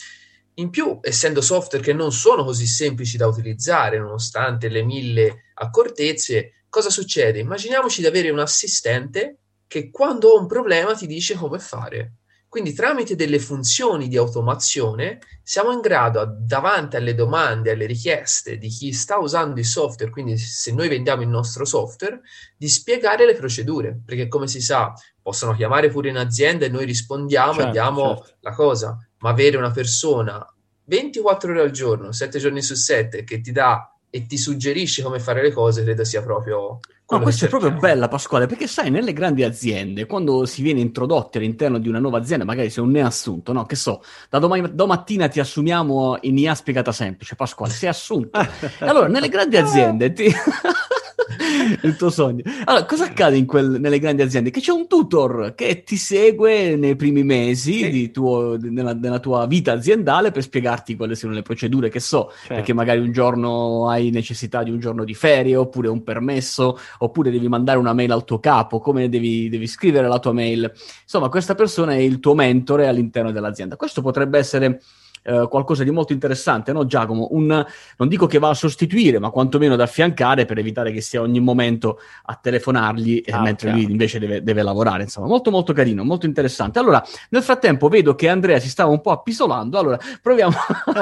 In 0.55 0.71
più, 0.71 0.99
essendo 1.03 1.43
software 1.43 1.85
che 1.85 1.93
non 1.93 2.13
sono 2.13 2.43
così 2.43 2.67
semplici 2.67 3.19
da 3.19 3.27
utilizzare, 3.27 3.99
nonostante 3.99 4.69
le 4.69 4.83
mille 4.83 5.51
accortezze, 5.55 6.65
cosa 6.71 6.89
succede? 6.89 7.41
Immaginiamoci 7.41 8.01
di 8.01 8.07
avere 8.07 8.31
un 8.31 8.39
assistente 8.39 9.39
che 9.67 9.91
quando 9.91 10.29
ho 10.29 10.41
un 10.41 10.47
problema 10.47 10.95
ti 10.95 11.07
dice 11.07 11.35
come 11.35 11.59
fare. 11.59 12.13
Quindi 12.49 12.73
tramite 12.73 13.17
delle 13.17 13.39
funzioni 13.39 14.09
di 14.09 14.17
automazione 14.17 15.19
siamo 15.43 15.73
in 15.73 15.81
grado, 15.81 16.37
davanti 16.41 16.97
alle 16.97 17.15
domande, 17.15 17.73
alle 17.73 17.87
richieste 17.87 18.57
di 18.57 18.69
chi 18.69 18.93
sta 18.93 19.19
usando 19.19 19.61
il 19.61 19.67
software, 19.67 20.11
quindi 20.11 20.39
se 20.39 20.73
noi 20.73 20.89
vendiamo 20.89 21.23
il 21.23 21.29
nostro 21.29 21.65
software, 21.65 22.21
di 22.57 22.69
spiegare 22.69 23.27
le 23.27 23.35
procedure, 23.35 24.01
perché 24.05 24.29
come 24.29 24.49
si 24.49 24.61
sa, 24.61 24.93
possono 25.21 25.55
chiamare 25.55 25.91
pure 25.91 26.09
in 26.09 26.17
azienda 26.17 26.65
e 26.65 26.69
noi 26.69 26.85
rispondiamo 26.85 27.53
certo, 27.53 27.69
e 27.69 27.73
diamo 27.73 28.17
certo. 28.17 28.37
la 28.41 28.53
cosa, 28.53 29.07
ma 29.19 29.31
avere 29.31 29.57
una 29.57 29.71
persona 29.71 30.45
24 30.85 31.51
ore 31.51 31.61
al 31.61 31.71
giorno, 31.71 32.13
7 32.13 32.39
giorni 32.39 32.63
su 32.63 32.75
7 32.75 33.25
che 33.25 33.41
ti 33.41 33.53
dà 33.53 33.93
e 34.09 34.27
ti 34.27 34.39
suggerisce 34.39 35.03
come 35.03 35.19
fare 35.19 35.43
le 35.43 35.53
cose, 35.53 35.83
credo 35.83 36.05
sia 36.05 36.23
proprio 36.23 36.79
No, 37.09 37.21
questa 37.21 37.47
è 37.47 37.49
proprio 37.49 37.71
bella, 37.71 38.09
Pasquale, 38.09 38.47
perché 38.47 38.67
sai, 38.67 38.91
nelle 38.91 39.13
grandi 39.13 39.45
aziende, 39.45 40.07
quando 40.07 40.45
si 40.45 40.61
viene 40.61 40.81
introdotti 40.81 41.39
all'interno 41.39 41.79
di 41.79 41.89
una 41.89 42.01
nuova 42.01 42.19
azienda, 42.19 42.45
magari 42.45 42.69
sei 42.69 42.83
un 42.83 42.91
neassunto, 42.91 43.53
no? 43.53 43.65
Che 43.65 43.77
so, 43.77 44.03
da 44.29 44.41
domani, 44.41 44.75
domattina 44.75 45.29
ti 45.29 45.39
assumiamo 45.39 46.19
in 46.23 46.37
IA 46.37 46.57
spiegata 46.57 46.91
semplice, 46.91 47.37
Pasquale, 47.37 47.73
sei 47.73 47.91
assunto. 47.91 48.41
allora, 48.81 49.07
nelle 49.07 49.29
grandi 49.29 49.57
aziende 49.57 50.13
ti... 50.13 50.27
il 51.83 51.97
tuo 51.97 52.11
sogno. 52.11 52.43
Allora, 52.65 52.85
cosa 52.85 53.05
accade 53.05 53.43
quel, 53.45 53.81
nelle 53.81 53.99
grandi 53.99 54.23
aziende? 54.23 54.51
Che 54.51 54.61
c'è 54.61 54.73
un 54.73 54.87
tutor 54.87 55.55
che 55.55 55.83
ti 55.83 55.97
segue 55.97 56.77
nei 56.77 56.95
primi 56.95 57.23
mesi 57.23 57.91
sì. 57.91 58.11
tuo, 58.11 58.57
nella, 58.61 58.93
nella, 58.93 59.19
tua 59.19 59.47
vita 59.47 59.73
aziendale 59.73 60.31
per 60.31 60.43
spiegarti 60.43 60.97
quali 60.97 61.17
sono 61.17 61.33
le 61.33 61.43
procedure 61.43 61.89
che 61.89 62.01
so, 62.01 62.31
certo. 62.31 62.55
perché 62.55 62.73
magari 62.73 63.01
un 63.01 63.13
giorno 63.13 63.89
hai 63.89 64.11
necessità 64.11 64.63
di 64.63 64.71
un 64.71 64.79
giorno 64.79 65.05
di 65.05 65.15
ferie, 65.15 65.57
oppure 65.57 65.89
un 65.89 66.03
permesso, 66.03 66.79
oppure 66.99 67.31
devi 67.31 67.49
mandare 67.49 67.79
una 67.79 67.95
mail 67.95 68.13
al 68.13 68.25
tuo 68.25 68.39
capo, 68.39 68.79
come 68.79 69.09
devi, 69.09 69.49
devi 69.49 69.67
scrivere 69.67 70.09
la 70.09 70.19
tua 70.19 70.33
mail. 70.33 70.71
Insomma, 71.03 71.29
questa 71.29 71.55
persona 71.55 71.93
è 71.93 71.99
il 71.99 72.21
tuo 72.21 72.35
mentore 72.35 72.87
all'interno 72.89 73.33
dell'azienda. 73.33 73.77
Questo 73.77 74.03
potrebbe 74.03 74.39
essere 74.39 74.81
eh, 75.27 75.49
qualcosa 75.51 75.83
di 75.83 75.91
molto 75.91 76.13
interessante, 76.13 76.73
no 76.73 76.87
Giacomo? 76.87 77.29
Un, 77.33 77.67
non 77.97 78.09
dico 78.09 78.27
che 78.27 78.39
va 78.39 78.51
a 78.51 78.55
sostituire, 78.55 79.19
ma 79.19 79.31
quantomeno 79.31 79.75
ad 79.75 79.81
affiancare 79.81 80.45
per 80.45 80.59
evitare 80.59 80.93
che 80.93 81.01
sia 81.01 81.21
ogni 81.21 81.41
momento 81.41 81.99
a 82.27 82.39
telefonargli 82.41 83.25
ah, 83.31 83.41
mentre 83.41 83.69
chiaro. 83.69 83.83
lui 83.83 83.91
invece 83.91 84.21
deve, 84.21 84.43
deve, 84.43 84.63
lavorare. 84.63 85.03
Insomma, 85.03 85.27
molto 85.27 85.51
molto 85.51 85.73
carino, 85.73 86.05
molto 86.05 86.27
interessante. 86.27 86.79
Allora, 86.79 87.05
nel 87.31 87.43
frattempo 87.43 87.89
vedo 87.89 88.15
che 88.15 88.29
Andrea 88.29 88.61
si 88.61 88.69
stava 88.69 88.91
un 88.91 89.01
po' 89.01 89.11
appisolando, 89.11 89.79
allora 89.79 89.99
proviamo 90.23 90.55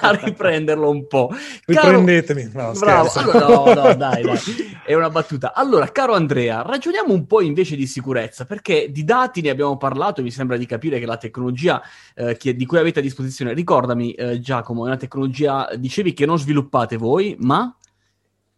a 0.00 0.10
riprenderlo 0.22 0.88
un 0.88 1.06
po'. 1.08 1.30
Caro... 1.66 1.88
Riprendetemi. 1.88 2.50
No, 2.52 2.72
Bravo, 2.78 3.10
allora, 3.14 3.38
no, 3.38 3.64
no, 3.64 3.94
dai, 3.94 4.22
dai, 4.22 4.38
è 4.86 4.94
una 4.94 5.10
battuta. 5.10 5.52
Allora, 5.52 5.90
caro 5.90 6.14
Andrea, 6.14 6.62
ragioniamo 6.62 7.12
un 7.12 7.26
po' 7.26 7.40
invece 7.40 7.74
di 7.74 7.86
sicurezza, 7.86 8.44
perché 8.44 8.88
di 8.90 9.02
dati 9.02 9.40
ne 9.40 9.50
abbiamo 9.50 9.76
parlato, 9.76 10.22
mi 10.22 10.30
sembra 10.30 10.56
di 10.56 10.66
capire 10.66 11.00
che 11.00 11.06
la 11.06 11.16
tecnologia 11.16 11.82
eh, 12.14 12.36
che, 12.36 12.54
di 12.54 12.66
cui 12.66 12.78
avete 12.78 13.00
a 13.00 13.02
disposizione 13.02 13.54
ricordami 13.64 14.12
eh, 14.12 14.38
Giacomo, 14.40 14.84
è 14.84 14.88
una 14.88 14.96
tecnologia, 14.98 15.68
dicevi 15.76 16.12
che 16.12 16.26
non 16.26 16.38
sviluppate 16.38 16.96
voi, 16.96 17.34
ma... 17.40 17.74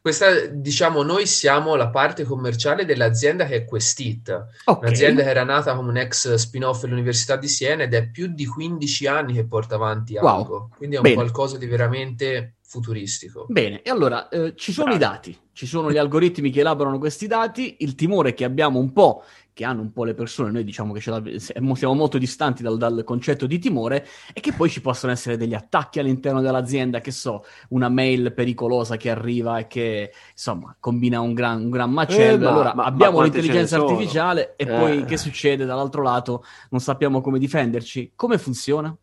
Questa, 0.01 0.47
diciamo, 0.47 1.03
noi 1.03 1.27
siamo 1.27 1.75
la 1.75 1.89
parte 1.89 2.23
commerciale 2.25 2.85
dell'azienda 2.85 3.45
che 3.45 3.57
è 3.57 3.65
Questit, 3.65 4.29
okay. 4.65 4.89
un'azienda 4.89 5.23
che 5.23 5.31
era 5.31 5.43
nata 5.43 5.75
come 5.75 5.89
un 5.89 5.97
ex 5.97 6.33
spin-off 6.35 6.83
dell'Università 6.83 7.37
di 7.37 7.49
Siena 7.49 7.83
ed 7.85 7.95
è 7.95 8.09
più 8.09 8.29
di 8.29 8.47
15 8.47 9.07
anni 9.09 9.33
che 9.33 9.47
porta 9.47 9.75
avanti 9.75 10.15
wow. 10.15 10.37
Algo, 10.37 10.71
quindi 10.77 10.95
è 10.95 10.99
un 10.99 11.05
Bene. 11.05 11.17
qualcosa 11.17 11.59
di 11.59 11.67
veramente 11.67 12.55
futuristico. 12.63 13.47
Bene, 13.49 13.83
e 13.83 13.91
allora 13.91 14.29
eh, 14.29 14.55
ci 14.55 14.71
sono 14.71 14.95
Bravo. 14.95 15.05
i 15.05 15.09
dati, 15.09 15.39
ci 15.53 15.67
sono 15.67 15.91
gli 15.91 15.99
algoritmi 15.99 16.51
che 16.51 16.61
elaborano 16.61 16.99
questi 16.99 17.27
dati, 17.27 17.77
il 17.81 17.97
timore 17.97 18.33
che 18.33 18.45
abbiamo 18.45 18.79
un 18.79 18.93
po' 18.93 19.25
che 19.57 19.65
hanno 19.65 19.81
un 19.81 19.91
po' 19.91 20.05
le 20.05 20.13
persone, 20.13 20.51
noi 20.51 20.65
diciamo 20.65 20.93
che 20.93 21.01
siamo 21.01 21.95
molto 21.95 22.19
distanti 22.19 22.63
dal, 22.63 22.77
dal, 22.77 23.05
concetto 23.05 23.47
di 23.47 23.59
timore, 23.59 24.07
e 24.35 24.41
che 24.41 24.53
poi 24.53 24.69
ci 24.69 24.83
possono 24.83 25.13
essere 25.13 25.39
degli 25.39 25.55
attacchi 25.55 25.99
all'interno 25.99 26.43
dell'azienda, 26.43 27.01
che 27.01 27.11
so, 27.11 27.43
una 27.71 27.89
mail 27.89 28.35
pericolosa 28.35 28.99
che 28.99 29.09
arriva 29.09 29.59
e 29.59 29.67
che, 29.67 30.13
insomma, 30.31 30.77
combina 30.79 31.21
un 31.21 31.33
gran, 31.33 31.63
un 31.63 31.71
gran 31.71 31.91
macello. 31.91 32.45
Eh, 32.45 32.51
allora, 32.51 32.75
ma, 32.75 32.85
abbiamo 32.85 33.17
ma 33.17 33.23
l'intelligenza 33.23 33.79
artificiale 33.79 34.57
e 34.57 34.65
eh. 34.65 34.67
poi 34.67 35.05
che 35.07 35.17
succede 35.17 35.65
dall'altro 35.65 36.03
lato? 36.03 36.45
Non 36.69 36.83
sappiamo 36.83 37.23
come 37.23 37.39
difenderci. 37.39 38.13
Come 38.15 38.37
funziona? 38.37 38.95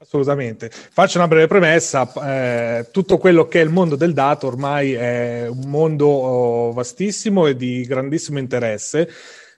Assolutamente. 0.00 0.70
Faccio 0.72 1.18
una 1.18 1.28
breve 1.28 1.46
premessa. 1.46 2.12
Eh, 2.14 2.88
tutto 2.90 3.16
quello 3.18 3.46
che 3.46 3.60
è 3.60 3.62
il 3.62 3.70
mondo 3.70 3.94
del 3.94 4.12
dato 4.12 4.48
ormai 4.48 4.92
è 4.94 5.46
un 5.48 5.70
mondo 5.70 6.08
oh, 6.08 6.72
vastissimo 6.72 7.46
e 7.46 7.54
di 7.54 7.82
grandissimo 7.82 8.40
interesse 8.40 9.08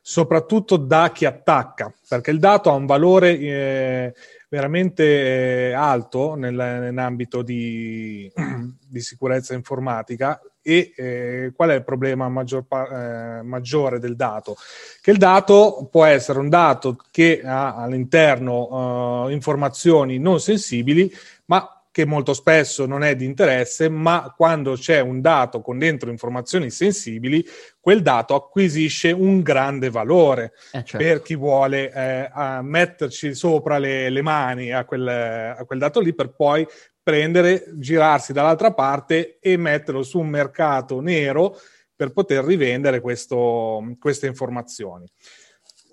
soprattutto 0.09 0.77
da 0.77 1.11
chi 1.11 1.25
attacca, 1.25 1.93
perché 2.09 2.31
il 2.31 2.39
dato 2.39 2.71
ha 2.71 2.75
un 2.75 2.87
valore 2.87 3.37
eh, 3.41 4.15
veramente 4.49 5.71
eh, 5.71 5.73
alto 5.73 6.37
nel, 6.37 6.55
nell'ambito 6.55 7.43
di, 7.43 8.31
di, 8.87 9.01
sicurezza 9.01 9.55
informatica. 9.55 10.41
E 10.63 10.93
eh, 10.97 11.53
qual 11.57 11.71
è 11.71 11.75
il 11.75 11.83
problema 11.83 12.29
maggior, 12.29 12.67
eh, 12.71 13.43
maggiore 13.43 13.99
del 13.99 14.15
dato? 14.15 14.57
Che 15.01 15.11
il 15.11 15.19
dato 15.19 15.89
può 15.91 16.05
essere 16.05 16.39
un 16.39 16.51
dato 16.51 16.97
che 17.11 17.43
ha 17.45 17.75
all'interno 17.75 19.27
eh, 19.27 19.33
informazioni 19.33 20.19
non 20.19 20.39
sensibili, 20.39 21.13
ma 21.47 21.76
che 21.97 22.05
molto 22.05 22.35
spesso 22.35 22.85
non 22.85 23.03
è 23.03 23.17
di 23.17 23.25
interesse, 23.25 23.89
ma 23.89 24.31
quando 24.37 24.75
c'è 24.75 25.01
un 25.01 25.23
dato 25.23 25.63
con 25.63 25.79
dentro 25.79 26.11
informazioni 26.11 26.69
sensibili, 26.69 27.43
quel 27.81 28.03
dato 28.03 28.35
acquisisce 28.35 29.13
un 29.13 29.41
grande 29.41 29.89
valore 29.89 30.53
eh, 30.73 30.85
certo. 30.85 30.99
per 30.99 31.23
chi 31.23 31.37
vuole 31.37 31.91
eh, 31.91 32.29
metterci 32.61 33.35
sopra 33.35 33.79
le, 33.79 34.11
le 34.11 34.21
mani 34.21 34.73
a 34.73 34.85
quel, 34.85 35.09
a 35.09 35.65
quel 35.65 35.79
dato 35.79 36.01
lì 36.01 36.15
per 36.15 36.35
poi 36.35 36.67
prendere, 37.03 37.65
girarsi 37.77 38.35
dall'altra 38.35 38.75
parte 38.75 39.39
e 39.41 39.57
metterlo 39.57 40.03
su 40.03 40.19
un 40.19 40.29
mercato 40.29 41.01
nero 41.01 41.57
per 41.97 42.13
poter 42.13 42.45
rivendere 42.45 43.01
questo, 43.01 43.97
queste 43.99 44.27
informazioni. 44.27 45.07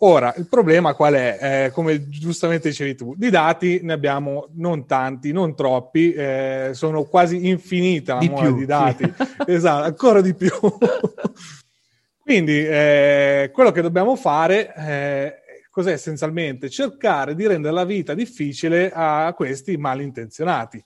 Ora, 0.05 0.33
il 0.36 0.48
problema 0.48 0.93
qual 0.95 1.13
è? 1.13 1.38
Eh, 1.41 1.72
come 1.72 2.10
giustamente 2.10 2.67
dicevi 2.67 2.93
tu, 2.93 3.13
di 3.15 3.29
dati 3.29 3.79
ne 3.83 3.93
abbiamo 3.93 4.50
non 4.55 4.86
tanti, 4.86 5.31
non 5.31 5.55
troppi, 5.55 6.12
eh, 6.12 6.72
sono 6.74 7.03
quasi 7.05 7.48
infinita 7.48 8.15
la 8.15 8.19
di 8.19 8.29
più, 8.29 8.53
di 8.53 8.65
dati, 8.65 9.05
sì. 9.05 9.25
esatto, 9.48 9.86
ancora 9.86 10.19
di 10.19 10.33
più. 10.33 10.51
Quindi 12.19 12.65
eh, 12.65 13.50
quello 13.53 13.72
che 13.72 13.81
dobbiamo 13.81 14.17
fare 14.17 14.75
eh, 14.75 15.36
cos'è 15.69 15.93
essenzialmente? 15.93 16.69
Cercare 16.69 17.33
di 17.33 17.48
rendere 17.48 17.74
la 17.74 17.86
vita 17.86 18.13
difficile 18.13 18.91
a 18.93 19.33
questi 19.33 19.77
malintenzionati. 19.77 20.83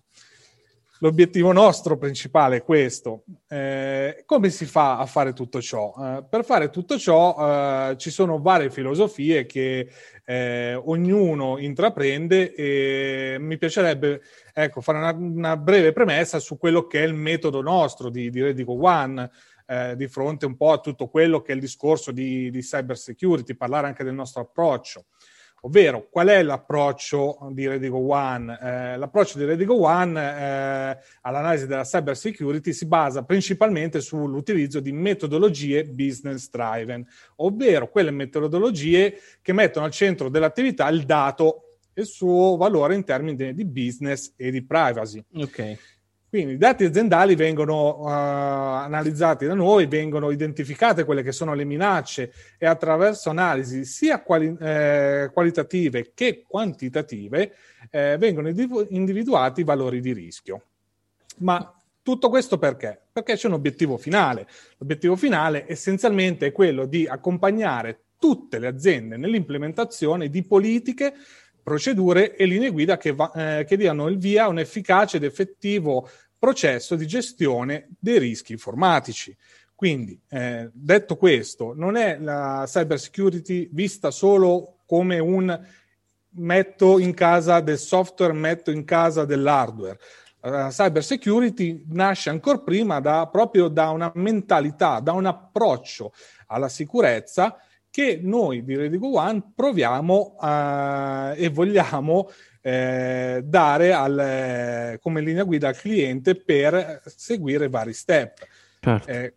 L'obiettivo 0.99 1.51
nostro 1.51 1.97
principale 1.97 2.57
è 2.57 2.63
questo. 2.63 3.23
Eh, 3.47 4.23
come 4.25 4.49
si 4.49 4.65
fa 4.65 4.97
a 4.97 5.05
fare 5.05 5.33
tutto 5.33 5.61
ciò? 5.61 5.93
Eh, 5.99 6.23
per 6.27 6.43
fare 6.43 6.69
tutto 6.69 6.97
ciò 6.97 7.35
eh, 7.91 7.97
ci 7.97 8.09
sono 8.09 8.41
varie 8.41 8.71
filosofie 8.71 9.45
che 9.45 9.89
eh, 10.25 10.73
ognuno 10.73 11.59
intraprende 11.59 12.53
e 12.55 13.37
mi 13.39 13.57
piacerebbe 13.57 14.21
ecco, 14.53 14.81
fare 14.81 14.97
una, 14.97 15.11
una, 15.11 15.57
breve 15.57 15.93
premessa 15.93 16.39
su 16.39 16.57
quello 16.57 16.87
che 16.87 17.03
è 17.03 17.05
il 17.05 17.13
metodo 17.13 17.61
nostro 17.61 18.09
di, 18.09 18.31
di 18.31 18.41
Redico 18.41 18.73
One. 18.81 19.29
Eh, 19.69 19.97
di 19.97 20.07
fronte 20.07 20.45
un 20.45 20.55
po' 20.55 20.71
a 20.71 20.79
tutto 20.79 21.09
quello 21.09 21.41
che 21.41 21.51
è 21.51 21.55
il 21.55 21.59
discorso 21.59 22.13
di, 22.13 22.49
di 22.49 22.61
cyber 22.61 22.97
security, 22.97 23.53
parlare 23.53 23.87
anche 23.87 24.05
del 24.05 24.13
nostro 24.13 24.41
approccio. 24.41 25.07
Ovvero, 25.67 26.07
qual 26.09 26.27
è 26.27 26.41
l'approccio 26.43 27.49
di 27.51 27.67
Redigo 27.67 27.97
One? 27.97 28.57
Eh, 28.57 28.97
l'approccio 28.97 29.37
di 29.37 29.43
Redigo 29.43 29.81
One 29.81 30.17
eh, 30.17 30.97
all'analisi 31.23 31.67
della 31.67 31.83
cyber 31.83 32.15
security 32.15 32.71
si 32.71 32.85
basa 32.85 33.25
principalmente 33.25 33.99
sull'utilizzo 33.99 34.79
di 34.79 34.93
metodologie 34.93 35.83
business 35.83 36.49
driven, 36.49 37.05
ovvero 37.37 37.89
quelle 37.89 38.11
metodologie 38.11 39.19
che 39.41 39.51
mettono 39.51 39.85
al 39.85 39.91
centro 39.91 40.29
dell'attività 40.29 40.87
il 40.87 41.03
dato 41.03 41.79
e 41.93 41.99
il 41.99 42.07
suo 42.07 42.55
valore 42.55 42.95
in 42.95 43.03
termini 43.03 43.53
di 43.53 43.65
business 43.65 44.31
e 44.37 44.51
di 44.51 44.63
privacy. 44.63 45.21
Ok. 45.35 45.96
Quindi 46.37 46.53
i 46.53 46.59
dati 46.59 46.83
aziendali 46.83 47.33
vengono 47.33 47.97
uh, 47.97 48.05
analizzati 48.05 49.47
da 49.47 49.55
noi, 49.55 49.87
vengono 49.87 50.29
identificate 50.29 51.03
quelle 51.03 51.23
che 51.23 51.31
sono 51.31 51.55
le 51.55 51.63
minacce 51.63 52.31
e 52.59 52.67
attraverso 52.67 53.31
analisi 53.31 53.85
sia 53.85 54.21
quali, 54.21 54.55
eh, 54.59 55.31
qualitative 55.33 56.11
che 56.13 56.43
quantitative 56.47 57.55
eh, 57.89 58.17
vengono 58.19 58.49
individuati 58.49 59.61
i 59.61 59.63
valori 59.63 59.99
di 59.99 60.13
rischio. 60.13 60.61
Ma 61.37 61.75
tutto 62.03 62.29
questo 62.29 62.59
perché? 62.59 63.01
Perché 63.11 63.33
c'è 63.33 63.47
un 63.47 63.53
obiettivo 63.53 63.97
finale. 63.97 64.45
L'obiettivo 64.77 65.15
finale 65.15 65.65
essenzialmente 65.67 66.45
è 66.45 66.51
quello 66.51 66.85
di 66.85 67.07
accompagnare 67.07 68.01
tutte 68.19 68.59
le 68.59 68.67
aziende 68.67 69.17
nell'implementazione 69.17 70.29
di 70.29 70.43
politiche 70.43 71.15
procedure 71.67 72.33
e 72.37 72.45
linee 72.45 72.69
guida 72.69 72.95
che, 72.95 73.11
va, 73.11 73.29
eh, 73.35 73.65
che 73.65 73.75
diano 73.75 74.07
il 74.07 74.17
via 74.17 74.45
a 74.45 74.47
un 74.47 74.57
efficace 74.57 75.17
ed 75.17 75.25
effettivo 75.25 76.09
processo 76.37 76.95
di 76.95 77.07
gestione 77.07 77.89
dei 77.99 78.19
rischi 78.19 78.51
informatici. 78.51 79.35
Quindi, 79.75 80.19
eh, 80.29 80.69
detto 80.73 81.17
questo, 81.17 81.73
non 81.75 81.95
è 81.95 82.17
la 82.19 82.63
cyber 82.65 82.99
security 82.99 83.69
vista 83.71 84.09
solo 84.11 84.79
come 84.85 85.19
un 85.19 85.59
metto 86.29 86.99
in 86.99 87.13
casa 87.13 87.59
del 87.59 87.77
software, 87.77 88.33
metto 88.33 88.71
in 88.71 88.83
casa 88.83 89.25
dell'hardware. 89.25 89.99
La 90.41 90.69
cyber 90.69 91.03
security 91.03 91.83
nasce 91.89 92.29
ancora 92.29 92.59
prima 92.59 92.99
da, 92.99 93.27
proprio 93.27 93.67
da 93.67 93.89
una 93.89 94.11
mentalità, 94.15 94.99
da 94.99 95.11
un 95.11 95.25
approccio 95.25 96.13
alla 96.47 96.69
sicurezza 96.69 97.57
che 97.89 98.19
noi 98.21 98.63
di 98.63 98.75
Redigo 98.75 99.15
One 99.15 99.51
proviamo 99.55 100.35
a, 100.39 101.33
e 101.35 101.49
vogliamo 101.49 102.29
eh, 102.67 103.41
dare 103.45 103.93
al, 103.93 104.99
come 105.01 105.21
linea 105.21 105.43
guida 105.43 105.69
al 105.69 105.77
cliente 105.77 106.35
per 106.35 107.01
seguire 107.05 107.69
vari 107.69 107.93
step. 107.93 108.45
Certo. 108.81 109.09
Eh, 109.09 109.33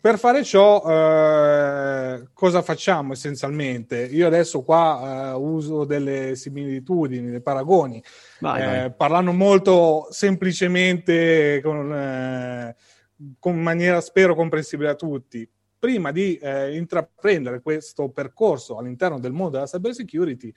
per 0.00 0.18
fare 0.18 0.42
ciò, 0.42 0.82
eh, 0.84 2.26
cosa 2.32 2.60
facciamo 2.62 3.12
essenzialmente? 3.12 4.04
Io 4.06 4.26
adesso 4.26 4.62
qua 4.62 5.30
eh, 5.30 5.36
uso 5.36 5.84
delle 5.84 6.34
similitudini, 6.34 7.30
dei 7.30 7.40
paragoni, 7.40 8.02
vai, 8.40 8.64
vai. 8.64 8.84
Eh, 8.86 8.90
parlando 8.90 9.30
molto 9.30 10.08
semplicemente, 10.10 11.60
con, 11.62 11.94
eh, 11.94 12.74
con, 13.38 13.62
maniera 13.62 14.00
spero 14.00 14.34
comprensibile 14.34 14.88
a 14.88 14.96
tutti. 14.96 15.48
Prima 15.78 16.10
di 16.10 16.36
eh, 16.36 16.76
intraprendere 16.76 17.60
questo 17.60 18.08
percorso 18.08 18.78
all'interno 18.78 19.20
del 19.20 19.30
mondo 19.30 19.52
della 19.52 19.66
cyber 19.66 19.94
security, 19.94 20.52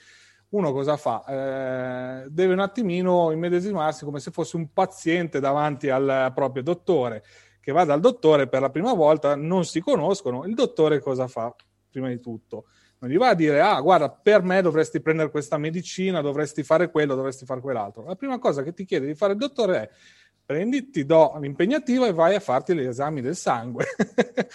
uno 0.55 0.71
cosa 0.71 0.97
fa? 0.97 1.23
Eh, 1.25 2.29
deve 2.29 2.53
un 2.53 2.59
attimino 2.59 3.31
immedesimarsi 3.31 4.05
come 4.05 4.19
se 4.19 4.31
fosse 4.31 4.55
un 4.55 4.71
paziente 4.73 5.39
davanti 5.39 5.89
al 5.89 6.31
proprio 6.33 6.63
dottore 6.63 7.23
che 7.65 7.71
va 7.71 7.83
dal 7.83 7.99
dottore 7.99 8.47
per 8.47 8.61
la 8.61 8.69
prima 8.69 8.93
volta, 8.93 9.35
non 9.35 9.65
si 9.65 9.81
conoscono, 9.81 10.45
il 10.45 10.53
dottore 10.53 10.99
cosa 10.99 11.27
fa? 11.27 11.51
Prima 11.89 12.09
di 12.09 12.19
tutto, 12.19 12.65
non 12.99 13.09
gli 13.09 13.17
va 13.17 13.29
a 13.29 13.33
dire, 13.33 13.59
ah, 13.59 13.81
guarda, 13.81 14.11
per 14.11 14.43
me 14.43 14.61
dovresti 14.61 15.01
prendere 15.01 15.31
questa 15.31 15.57
medicina, 15.57 16.21
dovresti 16.21 16.61
fare 16.61 16.91
quello, 16.91 17.15
dovresti 17.15 17.43
fare 17.43 17.61
quell'altro. 17.61 18.05
La 18.05 18.15
prima 18.15 18.37
cosa 18.37 18.61
che 18.61 18.71
ti 18.71 18.85
chiede 18.85 19.07
di 19.07 19.15
fare 19.15 19.31
il 19.31 19.39
dottore 19.39 19.81
è, 19.81 19.89
prendi, 20.45 20.91
ti 20.91 21.05
do 21.05 21.35
l'impegnativa 21.39 22.05
e 22.05 22.13
vai 22.13 22.35
a 22.35 22.39
farti 22.39 22.75
gli 22.75 22.85
esami 22.85 23.21
del 23.21 23.35
sangue. 23.35 23.85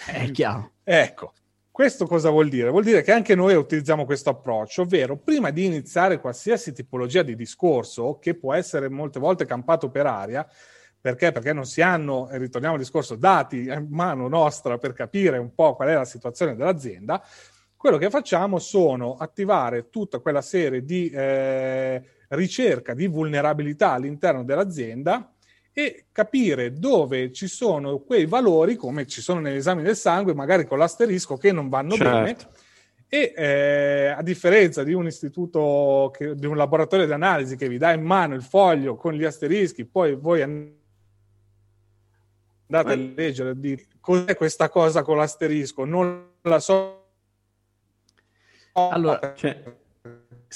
è 0.07 0.31
chiaro. 0.31 0.71
ecco, 0.83 1.33
questo 1.81 2.05
cosa 2.05 2.29
vuol 2.29 2.47
dire? 2.47 2.69
Vuol 2.69 2.83
dire 2.83 3.01
che 3.01 3.11
anche 3.11 3.33
noi 3.33 3.55
utilizziamo 3.55 4.05
questo 4.05 4.29
approccio, 4.29 4.83
ovvero 4.83 5.17
prima 5.17 5.49
di 5.49 5.65
iniziare 5.65 6.19
qualsiasi 6.19 6.73
tipologia 6.73 7.23
di 7.23 7.35
discorso, 7.35 8.19
che 8.19 8.35
può 8.35 8.53
essere 8.53 8.87
molte 8.87 9.19
volte 9.19 9.47
campato 9.47 9.89
per 9.89 10.05
aria, 10.05 10.47
perché? 10.99 11.31
Perché 11.31 11.53
non 11.53 11.65
si 11.65 11.81
hanno, 11.81 12.29
e 12.29 12.37
ritorniamo 12.37 12.75
al 12.75 12.81
discorso, 12.81 13.15
dati 13.15 13.63
in 13.63 13.87
mano 13.89 14.27
nostra 14.27 14.77
per 14.77 14.93
capire 14.93 15.39
un 15.39 15.55
po' 15.55 15.75
qual 15.75 15.89
è 15.89 15.95
la 15.95 16.05
situazione 16.05 16.55
dell'azienda. 16.55 17.19
Quello 17.75 17.97
che 17.97 18.11
facciamo 18.11 18.59
sono 18.59 19.15
attivare 19.15 19.89
tutta 19.89 20.19
quella 20.19 20.43
serie 20.43 20.85
di 20.85 21.09
eh, 21.09 22.03
ricerca 22.27 22.93
di 22.93 23.07
vulnerabilità 23.07 23.93
all'interno 23.93 24.43
dell'azienda 24.43 25.33
e 25.73 26.05
capire 26.11 26.73
dove 26.73 27.31
ci 27.31 27.47
sono 27.47 27.99
quei 27.99 28.25
valori, 28.25 28.75
come 28.75 29.07
ci 29.07 29.21
sono 29.21 29.39
negli 29.39 29.55
esami 29.57 29.83
del 29.83 29.95
sangue, 29.95 30.33
magari 30.33 30.65
con 30.65 30.77
l'asterisco, 30.77 31.37
che 31.37 31.51
non 31.51 31.69
vanno 31.69 31.95
certo. 31.95 32.11
bene. 32.11 32.37
E 33.07 33.33
eh, 33.35 34.07
a 34.07 34.21
differenza 34.21 34.83
di 34.83 34.93
un 34.93 35.05
istituto, 35.05 36.11
che, 36.15 36.35
di 36.35 36.45
un 36.45 36.55
laboratorio 36.55 37.05
di 37.05 37.11
analisi 37.11 37.55
che 37.57 37.67
vi 37.67 37.77
dà 37.77 37.91
in 37.91 38.03
mano 38.03 38.35
il 38.35 38.43
foglio 38.43 38.95
con 38.95 39.13
gli 39.13 39.25
asterischi, 39.25 39.85
poi 39.85 40.15
voi 40.15 40.41
andate 40.41 40.79
a 42.91 42.95
leggere 42.95 43.59
di 43.59 43.77
cos'è 43.99 44.35
questa 44.35 44.69
cosa 44.69 45.03
con 45.03 45.17
l'asterisco, 45.17 45.83
non 45.83 46.25
la 46.41 46.59
so. 46.59 46.99
Allora, 48.73 49.33
cioè, 49.35 49.61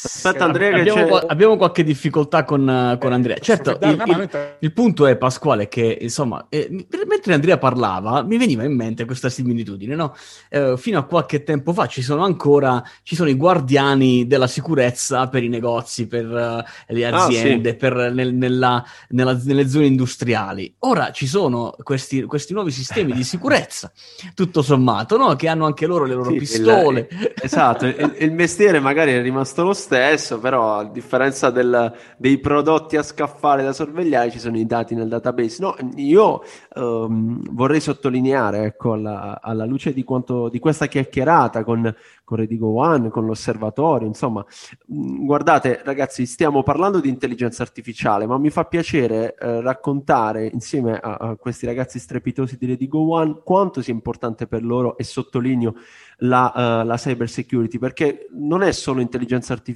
Aspetta 0.04 0.44
Andrea, 0.44 0.78
abbiamo, 0.78 1.16
abbiamo, 1.16 1.56
qualche 1.56 1.82
difficoltà 1.82 2.44
con, 2.44 2.98
con 3.00 3.14
Andrea. 3.14 3.38
Certo, 3.38 3.80
il, 3.82 4.04
il, 4.06 4.58
il, 4.60 4.74
punto 4.74 5.06
è 5.06 5.16
Pasquale 5.16 5.70
che, 5.70 5.98
insomma, 6.02 6.48
eh, 6.50 6.68
mentre 7.08 7.34
Andrea 7.34 7.58
parlava 7.58 8.22
mi 8.22 8.38
veniva 8.38 8.66
in 8.66 8.75
mente 8.75 9.06
questa 9.06 9.30
similitudine, 9.30 9.96
no? 9.96 10.14
Eh, 10.50 10.74
fino 10.75 11.00
a 11.00 11.04
qualche 11.04 11.44
tempo 11.44 11.72
fa 11.72 11.88
ci 11.88 12.02
sono 12.02 12.25
ancora 12.25 12.84
ci 13.04 13.16
sono 13.16 13.30
i 13.30 13.36
guardiani 13.36 14.28
della 14.28 14.48
sicurezza 14.48 15.30
per 15.30 15.44
i 15.44 15.48
negozi, 15.48 16.08
per 16.08 16.25
uh, 16.25 16.94
le 16.94 17.06
aziende, 17.06 17.70
ah, 17.70 17.72
sì. 17.72 17.78
per 17.78 18.12
nel, 18.12 18.34
nella, 18.34 18.84
nella, 19.10 19.40
nelle 19.46 19.70
zone 19.70 19.86
industriali. 19.86 20.75
Ora 20.80 21.12
ci 21.12 21.25
sono 21.25 21.74
questi, 21.84 22.24
questi, 22.24 22.52
nuovi 22.52 22.72
sistemi 22.72 23.14
di 23.14 23.24
sicurezza, 23.24 23.90
tutto 24.36 24.62
sommato, 24.62 25.16
no? 25.16 25.38
Che 25.38 25.48
hanno 25.48 25.66
anche 25.66 25.86
loro 25.86 26.04
le 26.04 26.16
loro 26.16 26.32
sì, 26.32 26.38
pistole. 26.38 27.08
Il, 27.10 27.34
esatto, 27.42 27.86
il, 27.86 28.34
mestiere 28.34 28.82
magari 28.82 29.14
è 29.14 29.22
rimasto 29.22 29.64
lo 29.64 29.72
stesso 29.72 29.84
stesso, 29.86 30.39
però 30.39 30.80
a 30.80 30.86
differenza 30.86 31.51
del, 31.51 31.94
dei 32.18 32.39
prodotti 32.39 32.98
a 32.98 33.04
scaffale 33.04 33.64
da 33.64 33.72
sorvegliare 33.72 34.31
ci 34.31 34.40
sono 34.40 34.57
i 34.57 34.66
dati 34.66 34.96
nel 34.96 35.07
database. 35.07 35.62
No, 35.62 35.75
io 35.98 36.42
um, 36.74 37.40
vorrei 37.51 37.79
sottolineare, 37.79 38.64
ecco, 38.64 38.94
alla, 38.94 39.40
alla 39.42 39.66
luce 39.66 39.94
di, 39.94 40.03
quanto, 40.03 40.50
di 40.50 40.57
questa 40.57 40.88
chiacchierata 40.88 41.64
con, 41.64 41.94
con 42.24 42.38
Redigo 42.38 42.74
One, 42.75 43.09
con 43.09 43.25
l'osservatorio, 43.25 44.07
insomma, 44.07 44.44
mm, 44.92 45.25
guardate 45.25 45.81
ragazzi, 45.83 46.25
stiamo 46.25 46.64
parlando 46.64 47.00
di 47.00 47.09
intelligenza 47.09 47.62
artificiale, 47.62 48.25
ma 48.25 48.40
mi 48.40 48.50
fa 48.50 48.66
piacere 48.66 49.36
eh, 49.36 49.62
raccontare 49.62 50.48
insieme 50.48 50.98
a, 50.98 51.18
a, 51.20 51.36
questi 51.36 51.68
ragazzi 51.68 52.00
strepitosi 52.00 52.57
di 52.57 52.66
Redigo 52.66 53.07
One 53.12 53.42
quanto 53.44 53.83
sia 53.83 53.94
importante 53.94 54.48
per 54.48 54.64
loro 54.64 54.98
e 54.98 55.03
sottolineo 55.03 55.75
la, 56.20 56.51
uh, 56.55 56.86
la 56.86 56.96
cyber 56.96 57.29
security, 57.29 57.77
perché 57.77 58.27
non 58.31 58.64
è 58.64 58.72
solo 58.72 59.01
intelligenza 59.01 59.53
artificiale, 59.53 59.74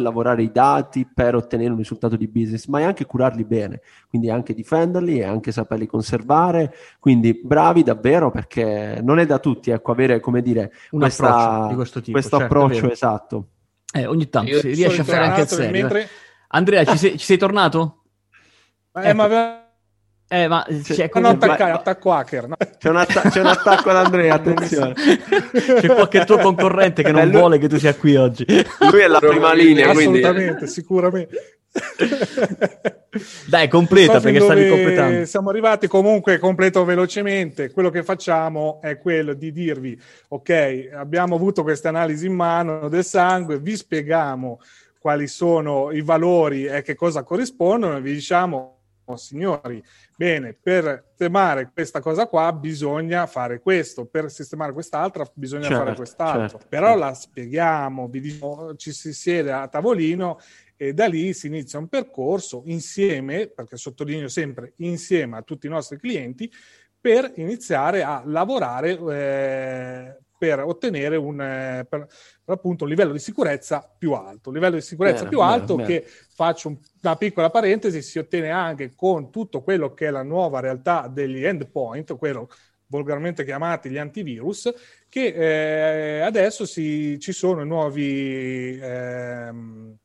lavorare 0.00 0.42
i 0.42 0.50
dati 0.50 1.08
per 1.12 1.34
ottenere 1.34 1.70
un 1.70 1.76
risultato 1.76 2.16
di 2.16 2.28
business, 2.28 2.66
ma 2.66 2.80
è 2.80 2.82
anche 2.84 3.06
curarli 3.06 3.44
bene, 3.44 3.80
quindi 4.08 4.30
anche 4.30 4.54
difenderli 4.54 5.18
e 5.18 5.24
anche 5.24 5.52
saperli 5.52 5.86
conservare, 5.86 6.74
quindi 6.98 7.40
bravi 7.42 7.82
davvero 7.82 8.30
perché 8.30 9.00
non 9.02 9.18
è 9.18 9.26
da 9.26 9.38
tutti, 9.38 9.70
ecco, 9.70 9.92
avere, 9.92 10.20
come 10.20 10.42
dire, 10.42 10.72
un 10.90 11.00
questa, 11.00 11.70
questo, 11.74 12.00
tipo, 12.00 12.18
questo 12.18 12.38
certo, 12.38 12.54
approccio 12.54 12.90
esatto. 12.90 13.48
Eh, 13.92 14.06
ogni 14.06 14.28
tanto 14.28 14.50
Io 14.50 14.60
si 14.60 14.72
riesce 14.72 15.00
a 15.00 15.04
fare 15.04 15.24
anche 15.24 15.40
il 15.42 15.48
serio. 15.48 15.70
Mentre... 15.70 16.08
Andrea, 16.48 16.84
ci 16.84 16.98
sei, 16.98 17.18
ci 17.18 17.24
sei 17.24 17.38
tornato? 17.38 18.02
Eh, 18.92 19.08
ecco. 19.08 19.16
ma 19.16 19.24
aveva 19.24 19.67
eh, 20.30 20.46
ma 20.46 20.62
c'è 20.82 21.08
non 21.14 21.24
attaccare, 21.24 21.70
attacco 21.72 22.12
hacker. 22.12 22.48
No? 22.48 22.56
C'è, 22.78 22.90
un 22.90 22.96
atta- 22.96 23.30
c'è, 23.30 23.40
un 23.40 23.46
attacco 23.46 23.88
ad 23.88 23.96
Andrea, 23.96 24.34
attenzione. 24.36 24.92
c'è 24.92 25.86
qualche 25.86 26.26
tuo 26.26 26.36
concorrente 26.36 27.02
che 27.02 27.12
non 27.12 27.28
lui... 27.28 27.38
vuole 27.38 27.58
che 27.58 27.66
tu 27.66 27.78
sia 27.78 27.94
qui 27.94 28.14
oggi. 28.14 28.44
Lui 28.90 29.00
è 29.00 29.06
la 29.06 29.20
prima 29.20 29.54
linea, 29.54 29.88
Assolutamente, 29.90 30.54
quindi... 30.54 30.72
sicuramente. 30.72 31.58
Dai, 33.46 33.68
completa 33.68 34.14
so 34.14 34.20
perché 34.20 34.40
stavi 34.40 34.68
completando. 34.68 35.24
Siamo 35.24 35.48
arrivati 35.48 35.86
comunque, 35.86 36.38
completo 36.38 36.84
velocemente. 36.84 37.70
Quello 37.70 37.88
che 37.88 38.02
facciamo 38.02 38.80
è 38.82 38.98
quello 38.98 39.32
di 39.32 39.50
dirvi: 39.50 39.98
ok, 40.28 40.90
abbiamo 40.94 41.36
avuto 41.36 41.62
queste 41.62 41.88
analisi 41.88 42.26
in 42.26 42.34
mano 42.34 42.90
del 42.90 43.04
sangue, 43.04 43.58
vi 43.58 43.76
spieghiamo 43.76 44.60
quali 44.98 45.26
sono 45.26 45.90
i 45.90 46.02
valori 46.02 46.66
e 46.66 46.82
che 46.82 46.94
cosa 46.94 47.22
corrispondono, 47.22 47.96
e 47.96 48.00
vi 48.02 48.12
diciamo 48.12 48.77
signori, 49.16 49.82
bene, 50.16 50.54
per 50.54 51.06
sistemare 51.08 51.70
questa 51.72 52.00
cosa 52.00 52.26
qua 52.26 52.52
bisogna 52.52 53.26
fare 53.26 53.60
questo, 53.60 54.06
per 54.06 54.30
sistemare 54.30 54.72
quest'altra 54.72 55.28
bisogna 55.34 55.64
certo, 55.64 55.84
fare 55.84 55.96
quest'altro. 55.96 56.58
Certo, 56.58 56.66
Però 56.68 56.86
certo. 56.88 57.00
la 57.00 57.14
spieghiamo, 57.14 58.08
vi 58.08 58.20
diciamo, 58.20 58.74
ci 58.76 58.92
si 58.92 59.12
siede 59.12 59.52
a 59.52 59.68
tavolino 59.68 60.38
e 60.76 60.92
da 60.92 61.06
lì 61.06 61.34
si 61.34 61.48
inizia 61.48 61.78
un 61.78 61.88
percorso 61.88 62.62
insieme, 62.66 63.48
perché 63.48 63.76
sottolineo 63.76 64.28
sempre 64.28 64.74
insieme 64.76 65.36
a 65.36 65.42
tutti 65.42 65.66
i 65.66 65.70
nostri 65.70 65.98
clienti, 65.98 66.50
per 67.00 67.32
iniziare 67.36 68.02
a 68.02 68.22
lavorare 68.24 68.90
eh, 68.90 70.18
per 70.38 70.60
ottenere 70.60 71.16
un, 71.16 71.40
eh, 71.40 71.84
per, 71.88 72.06
per 72.44 72.54
appunto, 72.54 72.84
un 72.84 72.90
livello 72.90 73.12
di 73.12 73.18
sicurezza 73.18 73.92
più 73.98 74.12
alto. 74.12 74.50
Un 74.50 74.54
livello 74.54 74.76
di 74.76 74.82
sicurezza 74.82 75.24
bene, 75.24 75.28
più 75.28 75.40
alto 75.40 75.74
bene. 75.74 75.88
che, 75.88 76.06
faccio 76.38 76.68
un, 76.68 76.78
una 77.02 77.16
piccola 77.16 77.50
parentesi, 77.50 78.00
si 78.00 78.20
ottiene 78.20 78.50
anche 78.50 78.94
con 78.94 79.32
tutto 79.32 79.60
quello 79.60 79.92
che 79.92 80.06
è 80.06 80.10
la 80.10 80.22
nuova 80.22 80.60
realtà 80.60 81.10
degli 81.12 81.44
endpoint, 81.44 82.16
quello 82.16 82.48
volgarmente 82.86 83.44
chiamati 83.44 83.90
gli 83.90 83.98
antivirus, 83.98 84.72
che 85.08 85.34
eh, 85.34 86.20
adesso 86.20 86.64
si, 86.64 87.18
ci 87.18 87.32
sono 87.32 87.64
nuovi... 87.64 88.78
Ehm, 88.80 89.96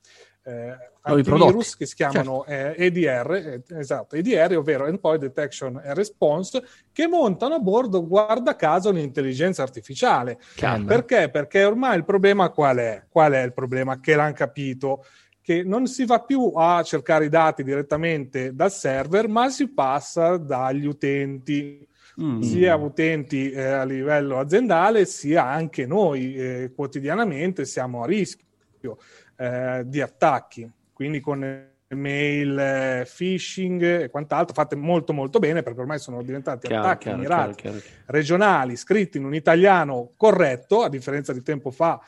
eh, 0.46 0.76
antivirus 1.04 1.78
che 1.78 1.86
si 1.86 1.96
chiamano 1.96 2.44
certo. 2.46 2.76
eh, 2.76 2.86
EDR, 2.88 3.32
eh, 3.32 3.64
esatto, 3.78 4.16
EDR, 4.16 4.58
ovvero 4.58 4.88
Endpoint 4.88 5.22
Detection 5.22 5.78
and 5.78 5.96
Response, 5.96 6.62
che 6.92 7.08
montano 7.08 7.56
a 7.56 7.60
bordo, 7.60 8.06
guarda 8.06 8.56
caso, 8.56 8.92
l'intelligenza 8.92 9.62
artificiale. 9.62 10.40
Calma. 10.56 10.86
Perché? 10.88 11.30
Perché 11.30 11.64
ormai 11.64 11.96
il 11.96 12.04
problema 12.04 12.50
qual 12.50 12.78
è? 12.78 13.06
Qual 13.08 13.32
è 13.32 13.42
il 13.42 13.54
problema? 13.54 14.00
Che 14.00 14.16
l'hanno 14.16 14.34
capito 14.34 15.06
che 15.44 15.62
non 15.62 15.88
si 15.88 16.06
va 16.06 16.22
più 16.22 16.54
a 16.56 16.82
cercare 16.84 17.26
i 17.26 17.30
dati 17.30 17.64
direttamente 17.64 18.56
dal 18.56 18.72
server, 18.72 19.28
ma 19.28 19.50
si 19.50 19.70
passa 19.70 20.38
dagli 20.38 20.86
utenti. 20.86 21.88
Mm. 22.22 22.42
sia 22.42 22.76
utenti 22.76 23.50
eh, 23.50 23.64
a 23.64 23.84
livello 23.86 24.38
aziendale, 24.38 25.04
sia 25.06 25.46
anche 25.46 25.88
noi 25.88 26.36
eh, 26.36 26.72
quotidianamente 26.76 27.66
siamo 27.66 28.04
a 28.04 28.06
rischio 28.06 29.00
eh, 29.36 29.82
di 29.84 30.00
attacchi 30.00 30.72
quindi 30.94 31.20
con 31.20 31.72
mail, 31.90 32.58
eh, 32.58 33.08
phishing 33.12 33.82
e 33.84 34.10
quant'altro, 34.10 34.54
fatte 34.54 34.76
molto 34.76 35.14
molto 35.14 35.40
bene 35.40 35.64
perché 35.64 35.80
ormai 35.80 36.00
sono 36.00 36.22
diventati 36.24 36.68
chiaro, 36.68 36.84
attacchi 36.84 37.04
chiaro, 37.04 37.20
mirati 37.20 37.62
chiaro, 37.62 37.78
regionali 38.08 38.76
scritti 38.76 39.18
in 39.18 39.26
un 39.26 39.36
italiano 39.36 40.12
corretto, 40.18 40.84
a 40.84 40.90
differenza 40.90 41.34
di 41.34 41.42
tempo 41.42 41.72
fa 41.72 42.00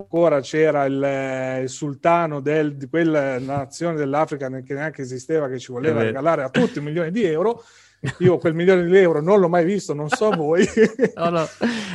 ancora 0.00 0.40
c'era 0.40 0.84
il, 0.84 1.02
eh, 1.02 1.60
il 1.62 1.68
sultano 1.68 2.40
del, 2.40 2.76
di 2.76 2.88
quella 2.88 3.38
nazione 3.38 3.96
dell'Africa 3.96 4.48
che 4.62 4.74
neanche 4.74 5.02
esisteva 5.02 5.48
che 5.48 5.58
ci 5.58 5.72
voleva 5.72 6.02
regalare 6.02 6.42
a 6.42 6.50
tutti 6.50 6.78
un 6.78 6.84
milione 6.84 7.10
di 7.10 7.24
euro 7.24 7.62
io 8.20 8.38
quel 8.38 8.54
milione 8.54 8.84
di 8.86 8.96
euro 8.96 9.20
non 9.20 9.38
l'ho 9.38 9.48
mai 9.50 9.64
visto, 9.64 9.92
non 9.92 10.08
so 10.08 10.30
voi. 10.30 10.66
no, 11.16 11.28
no. 11.28 11.46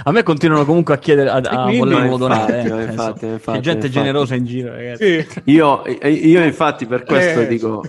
A 0.03 0.11
me 0.11 0.21
continuano 0.21 0.63
comunque 0.63 0.93
a 0.93 0.97
chiedere, 0.97 1.29
a, 1.29 1.37
a 1.37 1.71
volerlo 1.75 2.17
donare. 2.17 2.61
Eh. 2.61 2.83
Infatti, 2.95 3.25
infatti, 3.25 3.61
gente 3.61 3.87
infatti. 3.87 3.89
generosa 3.89 4.35
in 4.35 4.45
giro, 4.45 4.73
sì. 4.95 5.25
io, 5.45 5.81
io, 6.03 6.43
infatti, 6.43 6.85
per 6.85 7.03
questo 7.03 7.41
eh. 7.41 7.47
dico, 7.47 7.83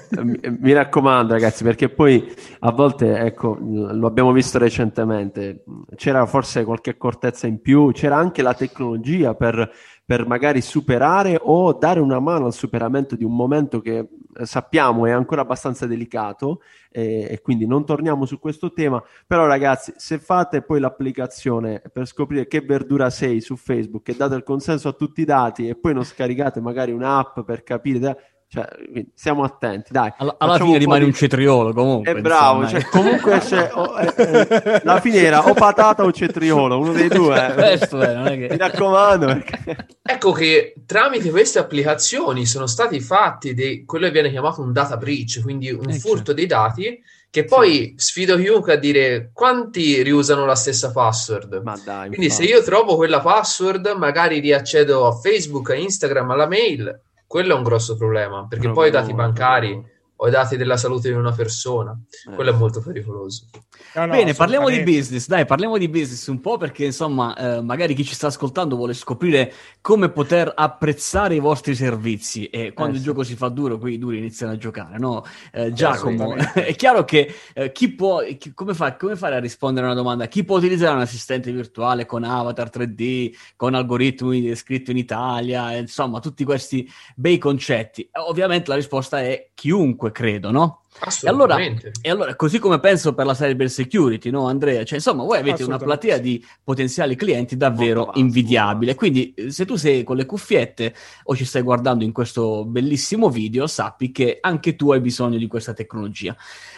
mi 0.60 0.72
raccomando, 0.72 1.34
ragazzi, 1.34 1.62
perché 1.62 1.88
poi 1.90 2.32
a 2.60 2.72
volte, 2.72 3.18
ecco, 3.18 3.58
lo 3.60 4.06
abbiamo 4.06 4.32
visto 4.32 4.58
recentemente, 4.58 5.64
c'era 5.94 6.24
forse 6.26 6.64
qualche 6.64 6.90
accortezza 6.90 7.46
in 7.46 7.60
più, 7.60 7.92
c'era 7.92 8.16
anche 8.16 8.42
la 8.42 8.54
tecnologia 8.54 9.34
per 9.34 9.70
per 10.06 10.24
magari 10.24 10.60
superare 10.60 11.36
o 11.42 11.72
dare 11.72 11.98
una 11.98 12.20
mano 12.20 12.46
al 12.46 12.54
superamento 12.54 13.16
di 13.16 13.24
un 13.24 13.34
momento 13.34 13.80
che 13.80 13.98
eh, 13.98 14.46
sappiamo 14.46 15.04
è 15.04 15.10
ancora 15.10 15.40
abbastanza 15.40 15.84
delicato 15.84 16.60
e, 16.92 17.26
e, 17.28 17.40
quindi 17.40 17.66
non 17.66 17.84
torniamo 17.84 18.24
su 18.24 18.38
questo 18.38 18.72
tema. 18.72 19.02
Però 19.26 19.46
ragazzi, 19.46 19.92
se 19.96 20.20
fate 20.20 20.62
poi 20.62 20.78
l'applicazione 20.78 21.82
per 21.92 22.06
scoprire 22.06 22.46
che 22.46 22.60
verdura 22.60 23.10
sei 23.10 23.40
su 23.40 23.56
Facebook 23.56 24.08
e 24.08 24.14
date 24.14 24.36
il 24.36 24.44
consenso 24.44 24.88
a 24.88 24.92
tutti 24.92 25.22
i 25.22 25.24
dati 25.24 25.68
e 25.68 25.74
poi 25.74 25.92
non 25.92 26.04
scaricate 26.04 26.60
magari 26.60 26.92
un'app 26.92 27.40
per 27.40 27.64
capire 27.64 28.35
cioè, 28.48 28.64
stiamo 29.12 29.42
attenti, 29.42 29.90
dai. 29.92 30.12
Alla, 30.18 30.36
alla 30.38 30.58
fine 30.58 30.78
rimane 30.78 31.00
di... 31.00 31.06
un 31.06 31.12
cetriolo 31.12 31.72
comunque. 31.72 32.12
È 32.12 32.20
bravo, 32.20 32.66
cioè, 32.68 32.84
comunque 32.84 33.38
c'è, 33.40 33.70
oh, 33.72 33.98
eh, 33.98 34.14
eh, 34.16 34.80
la 34.84 35.00
fine 35.00 35.16
era 35.16 35.44
o 35.48 35.52
patata 35.52 36.04
o 36.04 36.12
cetriolo, 36.12 36.78
uno 36.78 36.92
dei 36.92 37.08
due. 37.08 37.48
Eh. 37.48 37.54
Questo 37.76 38.00
è, 38.00 38.14
non 38.14 38.28
è 38.28 38.38
che... 38.38 38.48
Mi 38.50 38.56
raccomando. 38.56 39.26
Perché... 39.26 39.86
Ecco 40.00 40.30
che 40.30 40.74
tramite 40.86 41.30
queste 41.30 41.58
applicazioni 41.58 42.46
sono 42.46 42.68
stati 42.68 43.00
fatti 43.00 43.52
dei, 43.52 43.84
quello 43.84 44.06
che 44.06 44.12
viene 44.12 44.30
chiamato 44.30 44.62
un 44.62 44.72
data 44.72 44.96
breach, 44.96 45.42
quindi 45.42 45.70
un 45.70 45.88
eh, 45.88 45.98
furto 45.98 46.16
certo. 46.16 46.32
dei 46.32 46.46
dati 46.46 47.02
che 47.28 47.44
poi 47.44 47.94
sì. 47.96 48.06
sfido 48.06 48.36
chiunque 48.36 48.74
a 48.74 48.76
dire 48.76 49.30
quanti 49.32 50.02
riusano 50.02 50.46
la 50.46 50.54
stessa 50.54 50.92
password. 50.92 51.60
Ma 51.64 51.78
dai, 51.84 52.08
Quindi 52.08 52.30
se 52.30 52.44
io 52.44 52.62
trovo 52.62 52.94
quella 52.94 53.20
password, 53.20 53.92
magari 53.98 54.38
riaccedo 54.38 55.06
a 55.06 55.12
Facebook, 55.12 55.70
a 55.70 55.74
Instagram, 55.74 56.30
alla 56.30 56.46
mail 56.46 57.00
quello 57.26 57.54
è 57.54 57.56
un 57.56 57.62
grosso 57.62 57.96
problema, 57.96 58.46
perché 58.46 58.70
poi 58.70 58.88
i 58.88 58.92
dati 58.92 59.12
bancari 59.12 59.94
o 60.16 60.28
i 60.28 60.30
dati 60.30 60.56
della 60.56 60.76
salute 60.76 61.08
di 61.08 61.14
una 61.14 61.32
persona. 61.32 61.98
Eh. 62.30 62.34
Quello 62.34 62.50
è 62.50 62.54
molto 62.54 62.80
pericoloso. 62.80 63.48
No, 63.94 64.06
no, 64.06 64.12
Bene, 64.12 64.34
parliamo 64.34 64.68
di 64.68 64.82
business, 64.82 65.26
dai, 65.26 65.46
parliamo 65.46 65.78
di 65.78 65.88
business 65.88 66.26
un 66.26 66.40
po' 66.40 66.56
perché 66.56 66.84
insomma, 66.84 67.34
eh, 67.36 67.62
magari 67.62 67.94
chi 67.94 68.04
ci 68.04 68.14
sta 68.14 68.26
ascoltando 68.26 68.76
vuole 68.76 68.94
scoprire 68.94 69.52
come 69.80 70.10
poter 70.10 70.52
apprezzare 70.54 71.34
i 71.34 71.38
vostri 71.38 71.74
servizi 71.74 72.46
e 72.46 72.72
quando 72.72 72.94
eh, 72.94 72.96
il 72.96 73.02
sì. 73.02 73.08
gioco 73.08 73.22
si 73.22 73.36
fa 73.36 73.48
duro, 73.48 73.78
quei 73.78 73.98
duri 73.98 74.18
iniziano 74.18 74.52
a 74.52 74.56
giocare, 74.56 74.98
no? 74.98 75.24
Eh, 75.52 75.72
Giacomo, 75.72 76.34
è 76.54 76.74
chiaro 76.74 77.04
che 77.04 77.34
eh, 77.54 77.72
chi 77.72 77.92
può, 77.92 78.22
chi, 78.38 78.52
come, 78.52 78.74
fa, 78.74 78.96
come 78.96 79.16
fare 79.16 79.36
a 79.36 79.40
rispondere 79.40 79.86
a 79.86 79.90
una 79.90 79.98
domanda? 79.98 80.26
Chi 80.26 80.44
può 80.44 80.58
utilizzare 80.58 80.94
un 80.94 81.00
assistente 81.00 81.50
virtuale 81.52 82.06
con 82.06 82.24
avatar 82.24 82.70
3D, 82.72 83.34
con 83.56 83.74
algoritmi 83.74 84.54
scritto 84.54 84.90
in 84.90 84.98
Italia, 84.98 85.74
insomma, 85.74 86.20
tutti 86.20 86.44
questi 86.44 86.90
bei 87.14 87.38
concetti? 87.38 88.08
Ovviamente 88.28 88.70
la 88.70 88.76
risposta 88.76 89.20
è 89.20 89.50
chiunque, 89.54 90.05
credo, 90.12 90.52
no? 90.52 90.82
E 91.22 91.28
allora, 91.28 91.58
e 91.58 92.10
allora, 92.10 92.34
così 92.36 92.58
come 92.58 92.80
penso 92.80 93.14
per 93.14 93.26
la 93.26 93.34
cyber 93.34 93.68
security, 93.68 94.30
no 94.30 94.46
Andrea? 94.46 94.82
Cioè, 94.84 94.96
insomma, 94.96 95.24
voi 95.24 95.38
avete 95.38 95.62
una 95.62 95.76
platea 95.76 96.18
di 96.18 96.44
potenziali 96.62 97.14
clienti 97.16 97.56
davvero 97.56 98.06
vasto, 98.06 98.18
invidiabile. 98.18 98.94
Quindi, 98.94 99.34
eh, 99.34 99.50
se 99.50 99.64
tu 99.66 99.76
sei 99.76 100.04
con 100.04 100.16
le 100.16 100.24
cuffiette 100.24 100.94
o 101.24 101.36
ci 101.36 101.44
stai 101.44 101.62
guardando 101.62 102.02
in 102.02 102.12
questo 102.12 102.64
bellissimo 102.64 103.28
video, 103.28 103.66
sappi 103.66 104.10
che 104.10 104.38
anche 104.40 104.74
tu 104.74 104.90
hai 104.92 105.00
bisogno 105.00 105.36
di 105.36 105.46
questa 105.46 105.74
tecnologia. 105.74 106.34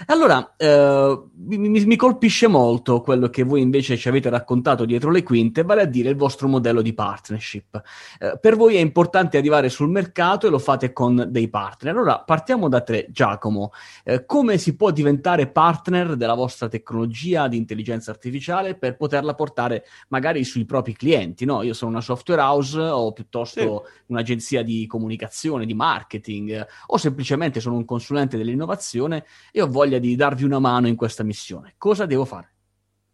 Allora, 0.06 0.54
eh, 0.56 1.22
mi, 1.36 1.84
mi, 1.84 1.96
colpisce 1.96 2.48
molto 2.48 3.00
quello 3.00 3.28
che 3.28 3.44
voi 3.44 3.60
invece 3.60 3.96
ci 3.96 4.08
avete 4.08 4.30
raccontato 4.30 4.84
dietro 4.84 5.10
le 5.10 5.22
quinte, 5.22 5.62
vale 5.62 5.82
a 5.82 5.86
dire 5.86 6.10
il 6.10 6.16
vostro 6.16 6.48
modello 6.48 6.82
di 6.82 6.92
partnership. 6.92 7.80
Eh, 8.18 8.38
per 8.40 8.56
voi 8.56 8.76
è 8.76 8.80
importante 8.80 9.38
arrivare 9.38 9.68
sul 9.68 9.88
mercato 9.88 10.46
e 10.46 10.50
lo 10.50 10.58
fate 10.58 10.92
con 10.92 11.26
dei 11.28 11.48
partner. 11.48 11.94
Allora, 11.94 12.18
partiamo 12.18 12.68
da 12.68 12.80
te, 12.80 13.06
Giacomo. 13.10 13.72
Eh, 14.10 14.24
come 14.24 14.56
si 14.56 14.74
può 14.74 14.90
diventare 14.90 15.48
partner 15.48 16.16
della 16.16 16.32
vostra 16.32 16.66
tecnologia 16.66 17.46
di 17.46 17.58
intelligenza 17.58 18.10
artificiale 18.10 18.74
per 18.74 18.96
poterla 18.96 19.34
portare 19.34 19.84
magari 20.08 20.44
sui 20.44 20.64
propri 20.64 20.94
clienti? 20.94 21.44
No? 21.44 21.60
Io 21.60 21.74
sono 21.74 21.90
una 21.90 22.00
software 22.00 22.40
house 22.40 22.80
o 22.80 23.12
piuttosto 23.12 23.84
sì. 23.84 24.02
un'agenzia 24.06 24.62
di 24.62 24.86
comunicazione, 24.86 25.66
di 25.66 25.74
marketing 25.74 26.66
o 26.86 26.96
semplicemente 26.96 27.60
sono 27.60 27.76
un 27.76 27.84
consulente 27.84 28.38
dell'innovazione 28.38 29.26
e 29.52 29.60
ho 29.60 29.66
voglia 29.66 29.98
di 29.98 30.16
darvi 30.16 30.44
una 30.44 30.58
mano 30.58 30.88
in 30.88 30.96
questa 30.96 31.22
missione. 31.22 31.74
Cosa 31.76 32.06
devo 32.06 32.24
fare? 32.24 32.54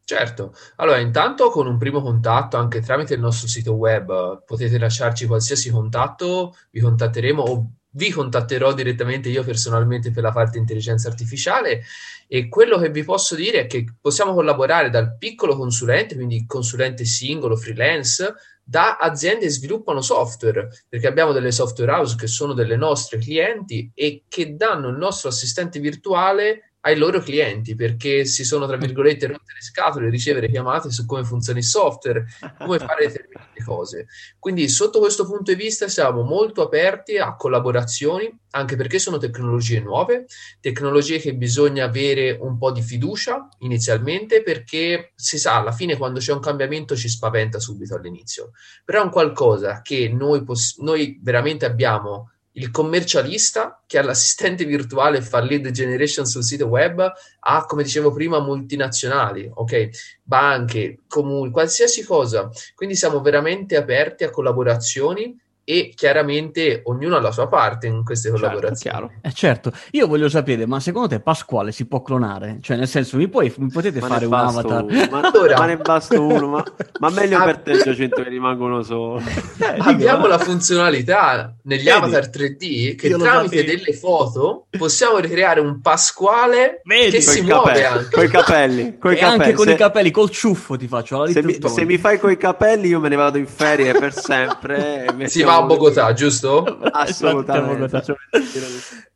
Certo, 0.04 0.54
allora 0.76 1.00
intanto 1.00 1.50
con 1.50 1.66
un 1.66 1.76
primo 1.76 2.02
contatto 2.02 2.56
anche 2.56 2.80
tramite 2.80 3.14
il 3.14 3.20
nostro 3.20 3.48
sito 3.48 3.72
web 3.72 4.44
potete 4.44 4.78
lasciarci 4.78 5.26
qualsiasi 5.26 5.70
contatto, 5.70 6.54
vi 6.70 6.78
contatteremo 6.78 7.42
o 7.42 7.70
vi 7.94 8.10
contatterò 8.10 8.72
direttamente 8.72 9.28
io 9.28 9.44
personalmente 9.44 10.10
per 10.10 10.22
la 10.22 10.32
parte 10.32 10.58
intelligenza 10.58 11.08
artificiale 11.08 11.82
e 12.26 12.48
quello 12.48 12.78
che 12.78 12.90
vi 12.90 13.04
posso 13.04 13.34
dire 13.34 13.60
è 13.60 13.66
che 13.66 13.84
possiamo 14.00 14.34
collaborare 14.34 14.90
dal 14.90 15.16
piccolo 15.16 15.56
consulente, 15.56 16.14
quindi 16.14 16.44
consulente 16.46 17.04
singolo, 17.04 17.56
freelance, 17.56 18.34
da 18.62 18.96
aziende 18.96 19.44
che 19.44 19.50
sviluppano 19.50 20.00
software, 20.00 20.68
perché 20.88 21.06
abbiamo 21.06 21.32
delle 21.32 21.52
software 21.52 21.92
house 21.92 22.16
che 22.16 22.26
sono 22.26 22.54
delle 22.54 22.76
nostre 22.76 23.18
clienti 23.18 23.90
e 23.94 24.24
che 24.26 24.56
danno 24.56 24.88
il 24.88 24.96
nostro 24.96 25.28
assistente 25.28 25.78
virtuale 25.80 26.73
ai 26.86 26.96
loro 26.96 27.20
clienti 27.20 27.74
perché 27.74 28.24
si 28.24 28.44
sono, 28.44 28.66
tra 28.66 28.76
virgolette, 28.76 29.26
rotte 29.26 29.52
le 29.54 29.62
scatole 29.62 30.10
ricevere 30.10 30.50
chiamate 30.50 30.90
su 30.90 31.06
come 31.06 31.24
funziona 31.24 31.58
il 31.58 31.64
software, 31.64 32.26
come 32.58 32.78
fare 32.78 33.06
determinate 33.08 33.64
cose. 33.64 34.06
Quindi, 34.38 34.68
sotto 34.68 34.98
questo 34.98 35.24
punto 35.24 35.52
di 35.54 35.62
vista, 35.62 35.88
siamo 35.88 36.22
molto 36.22 36.62
aperti 36.62 37.16
a 37.16 37.36
collaborazioni, 37.36 38.30
anche 38.50 38.76
perché 38.76 38.98
sono 38.98 39.16
tecnologie 39.16 39.80
nuove, 39.80 40.26
tecnologie 40.60 41.18
che 41.18 41.34
bisogna 41.34 41.84
avere 41.84 42.36
un 42.38 42.58
po' 42.58 42.70
di 42.70 42.82
fiducia 42.82 43.48
inizialmente, 43.60 44.42
perché 44.42 45.12
si 45.14 45.38
sa, 45.38 45.56
alla 45.56 45.72
fine, 45.72 45.96
quando 45.96 46.20
c'è 46.20 46.32
un 46.32 46.40
cambiamento, 46.40 46.94
ci 46.94 47.08
spaventa 47.08 47.58
subito 47.58 47.94
all'inizio. 47.94 48.50
Però 48.84 49.00
è 49.00 49.04
un 49.04 49.10
qualcosa 49.10 49.80
che 49.80 50.10
noi, 50.10 50.44
poss- 50.44 50.78
noi 50.80 51.18
veramente 51.22 51.64
abbiamo 51.64 52.33
il 52.56 52.70
commercialista 52.70 53.82
che 53.86 53.98
ha 53.98 54.02
l'assistente 54.02 54.64
virtuale 54.64 55.20
fa 55.22 55.40
lead 55.40 55.70
generation 55.70 56.26
sul 56.26 56.44
sito 56.44 56.66
web 56.66 57.12
ha, 57.40 57.64
come 57.66 57.82
dicevo 57.82 58.12
prima, 58.12 58.40
multinazionali, 58.40 59.50
ok? 59.52 59.88
Banche, 60.22 61.00
comuni, 61.08 61.50
qualsiasi 61.50 62.04
cosa. 62.04 62.50
Quindi 62.74 62.94
siamo 62.94 63.20
veramente 63.20 63.76
aperti 63.76 64.24
a 64.24 64.30
collaborazioni 64.30 65.36
e 65.64 65.92
chiaramente 65.94 66.82
ognuno 66.84 67.16
ha 67.16 67.20
la 67.20 67.32
sua 67.32 67.48
parte 67.48 67.86
in 67.86 68.04
queste 68.04 68.28
certo, 68.28 68.44
collaborazioni. 68.44 69.08
Certo, 69.10 69.28
eh, 69.28 69.32
certo. 69.32 69.72
Io 69.92 70.06
voglio 70.06 70.28
sapere, 70.28 70.66
ma 70.66 70.78
secondo 70.78 71.08
te 71.08 71.20
Pasquale 71.20 71.72
si 71.72 71.86
può 71.86 72.02
clonare? 72.02 72.58
Cioè, 72.60 72.76
nel 72.76 72.86
senso, 72.86 73.16
mi, 73.16 73.28
puoi, 73.28 73.52
mi 73.56 73.70
potete 73.70 74.00
ma 74.00 74.06
fare 74.06 74.26
un 74.26 74.34
avatar? 74.34 74.84
Uno. 74.84 75.08
Ma, 75.10 75.20
allora... 75.20 75.56
ma 75.58 75.66
ne 75.66 75.76
basta 75.78 76.20
uno, 76.20 76.48
ma, 76.48 76.64
ma 77.00 77.10
meglio 77.10 77.42
per 77.42 77.58
te 77.58 77.78
Giacinto 77.82 78.22
che 78.22 78.28
rimangono 78.28 78.82
solo. 78.82 79.18
Eh, 79.58 79.76
Abbiamo 79.78 80.26
la 80.26 80.38
funzionalità 80.38 81.54
negli 81.62 81.84
Vedi? 81.84 81.90
avatar 81.90 82.28
3D 82.28 82.94
che 82.96 83.10
tramite 83.10 83.64
delle 83.64 83.92
foto 83.94 84.66
possiamo 84.76 85.18
ricreare 85.18 85.60
un 85.60 85.80
Pasquale 85.80 86.82
Vedi? 86.84 87.10
che 87.10 87.20
si 87.22 87.40
muove 87.40 87.72
capelli, 87.72 87.84
anche. 87.84 88.10
Coi 88.10 88.28
capelli. 88.28 88.98
Coi 88.98 89.14
e 89.14 89.18
capelli. 89.18 89.42
anche 89.42 89.52
con 89.54 89.66
se... 89.66 89.72
i 89.72 89.76
capelli, 89.76 90.10
col 90.10 90.30
ciuffo 90.30 90.76
ti 90.76 90.88
faccio. 90.88 91.26
Se 91.26 91.42
mi, 91.42 91.58
se 91.64 91.84
mi, 91.84 91.96
fai 91.96 92.18
coi 92.18 92.36
capelli 92.36 92.88
io 92.88 93.00
me 93.00 93.08
ne 93.08 93.16
vado 93.16 93.38
in 93.38 93.46
ferie 93.46 93.92
per 93.92 94.12
sempre. 94.12 95.06
si 95.24 95.42
va 95.42 95.53
a 95.56 95.62
Bogotà, 95.62 96.12
giusto? 96.12 96.64
Assolutamente. 96.90 98.02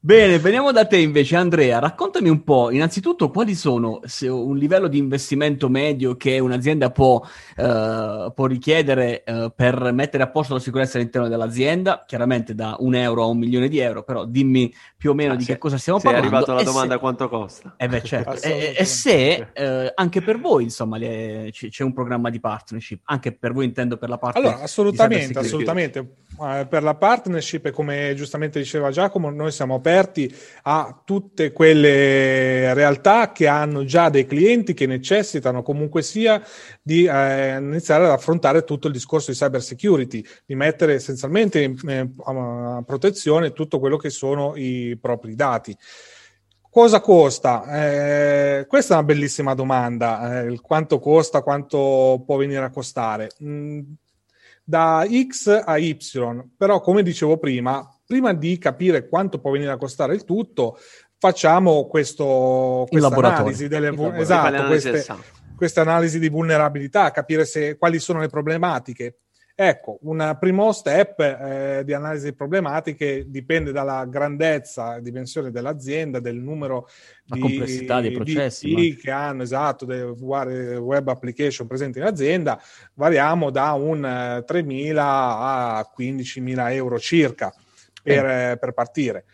Bene, 0.01 0.39
veniamo 0.39 0.71
da 0.71 0.87
te 0.87 0.97
invece, 0.97 1.35
Andrea. 1.35 1.81
Raccontami 1.81 2.29
un 2.29 2.45
po', 2.45 2.71
innanzitutto, 2.71 3.31
quali 3.31 3.57
sono 3.57 4.01
un 4.23 4.57
livello 4.57 4.87
di 4.87 4.97
investimento 4.97 5.69
medio 5.69 6.17
che 6.17 6.39
un'azienda 6.39 6.91
può, 6.91 7.21
uh, 7.57 8.33
può 8.33 8.47
richiedere 8.47 9.25
uh, 9.27 9.53
per 9.55 9.91
mettere 9.93 10.23
a 10.23 10.29
posto 10.29 10.55
la 10.55 10.61
sicurezza 10.61 10.99
all'interno 10.99 11.27
dell'azienda? 11.27 12.05
Chiaramente 12.07 12.55
da 12.55 12.77
un 12.79 12.95
euro 12.95 13.25
a 13.25 13.27
un 13.27 13.39
milione 13.39 13.69
di 13.69 13.81
euro, 13.81 14.05
però 14.05 14.25
dimmi 14.25 14.73
più 14.97 15.11
o 15.11 15.15
meno 15.15 15.33
ah, 15.33 15.37
di 15.37 15.43
se, 15.43 15.55
che 15.55 15.59
cosa 15.59 15.77
stiamo 15.79 15.99
parlando. 15.99 16.27
È 16.27 16.31
arrivato 16.31 16.55
la 16.55 16.63
domanda 16.63 16.95
se... 16.95 17.01
quanto 17.01 17.29
costa. 17.29 17.75
Eh 17.77 17.89
beh, 17.89 18.03
certo. 18.03 18.41
e, 18.47 18.77
e, 18.79 18.85
se 18.85 19.49
uh, 19.53 19.93
anche 19.95 20.23
per 20.23 20.39
voi, 20.39 20.63
insomma, 20.63 20.97
le, 20.97 21.51
c'è 21.51 21.83
un 21.83 21.93
programma 21.93 22.31
di 22.31 22.39
partnership, 22.39 23.01
anche 23.07 23.33
per 23.33 23.53
voi 23.53 23.65
intendo 23.65 23.97
per 23.97 24.09
la 24.09 24.17
parte... 24.17 24.39
Allora, 24.39 24.61
assolutamente, 24.61 25.39
assolutamente 25.41 25.99
eh, 25.99 26.28
per 26.69 26.83
la 26.83 26.95
partnership 26.95 27.71
come 27.71 28.15
giustamente 28.15 28.61
diceva 28.61 28.91
Giacomo, 28.91 29.31
noi 29.31 29.51
siamo 29.51 29.75
aperti 29.75 30.33
a 30.63 31.03
tutte 31.05 31.53
quelle 31.53 32.73
realtà 32.75 33.33
che 33.33 33.49
hanno 33.49 33.85
già 33.85 34.09
dei 34.09 34.25
clienti 34.25 34.73
che 34.73 34.87
necessitano 34.87 35.63
comunque 35.63 36.03
sia 36.03 36.41
di 36.81 37.07
eh, 37.07 37.57
iniziare 37.57 38.05
ad 38.05 38.11
affrontare 38.11 38.63
tutto 38.63 38.87
il 38.87 38.93
discorso 38.93 39.33
di 39.33 39.37
cyber 39.37 39.63
security, 39.63 40.25
di 40.47 40.55
mettere 40.55 40.95
essenzialmente 40.95 41.75
eh, 41.87 42.11
a 42.25 42.83
protezione 42.87 43.53
tutto 43.53 43.81
quello 43.81 43.97
che 43.97 44.11
sono 44.11 44.55
i 44.55 44.97
propri 45.01 45.35
dati. 45.35 45.77
Cosa 46.71 47.01
costa? 47.01 47.65
Eh, 47.65 48.67
questa 48.69 48.95
è 48.95 48.97
una 48.99 49.07
bellissima 49.07 49.55
domanda. 49.55 50.43
Eh, 50.43 50.61
quanto 50.61 51.01
costa, 51.01 51.43
quanto 51.43 52.23
può 52.25 52.37
venire 52.37 52.63
a 52.63 52.71
costare? 52.71 53.31
Mm, 53.43 53.81
da 54.69 55.07
X 55.27 55.63
a 55.65 55.79
Y, 55.79 55.97
però 56.55 56.83
come 56.83 57.03
dicevo 57.03 57.39
prima, 57.39 57.89
prima 58.05 58.35
di 58.35 58.59
capire 58.59 59.09
quanto 59.09 59.41
può 59.41 59.51
venire 59.51 59.71
a 59.71 59.79
costare 59.79 60.15
il 60.15 60.25
tutto, 60.25 60.79
facciamo 61.17 61.87
questo, 61.87 62.85
questa 62.87 63.09
analisi 63.09 63.67
delle 63.67 63.95
esatto, 64.19 64.67
queste, 64.67 65.07
queste 65.57 65.81
analisi 65.81 66.19
di 66.19 66.29
vulnerabilità, 66.29 67.11
capire 67.13 67.47
se, 67.47 67.79
quali 67.79 67.99
sono 67.99 68.21
le 68.21 68.29
problematiche 68.29 69.21
Ecco, 69.61 69.99
un 70.03 70.37
primo 70.39 70.71
step 70.71 71.19
eh, 71.19 71.83
di 71.85 71.93
analisi 71.93 72.33
problematiche 72.33 73.25
dipende 73.27 73.73
dalla 73.73 74.05
grandezza 74.05 74.95
e 74.95 75.03
dimensione 75.03 75.51
dell'azienda, 75.51 76.21
del 76.21 76.37
numero 76.37 76.89
La 77.25 77.35
di, 77.35 77.41
complessità 77.41 78.01
dei 78.01 78.13
processi 78.13 78.73
di, 78.73 78.95
che 78.95 79.11
hanno 79.11 79.43
esatto 79.43 79.85
delle 79.85 80.05
web 80.05 81.09
application 81.09 81.67
presenti 81.67 81.99
in 81.99 82.05
azienda. 82.05 82.63
Variamo 82.95 83.51
da 83.51 83.73
un 83.73 84.03
3.000 84.03 84.91
eh, 84.91 84.97
a 84.97 85.93
15.000 85.93 86.73
euro 86.75 87.01
circa 87.01 87.53
per, 88.01 88.27
eh. 88.27 88.57
per 88.61 88.73
partire. 88.73 89.25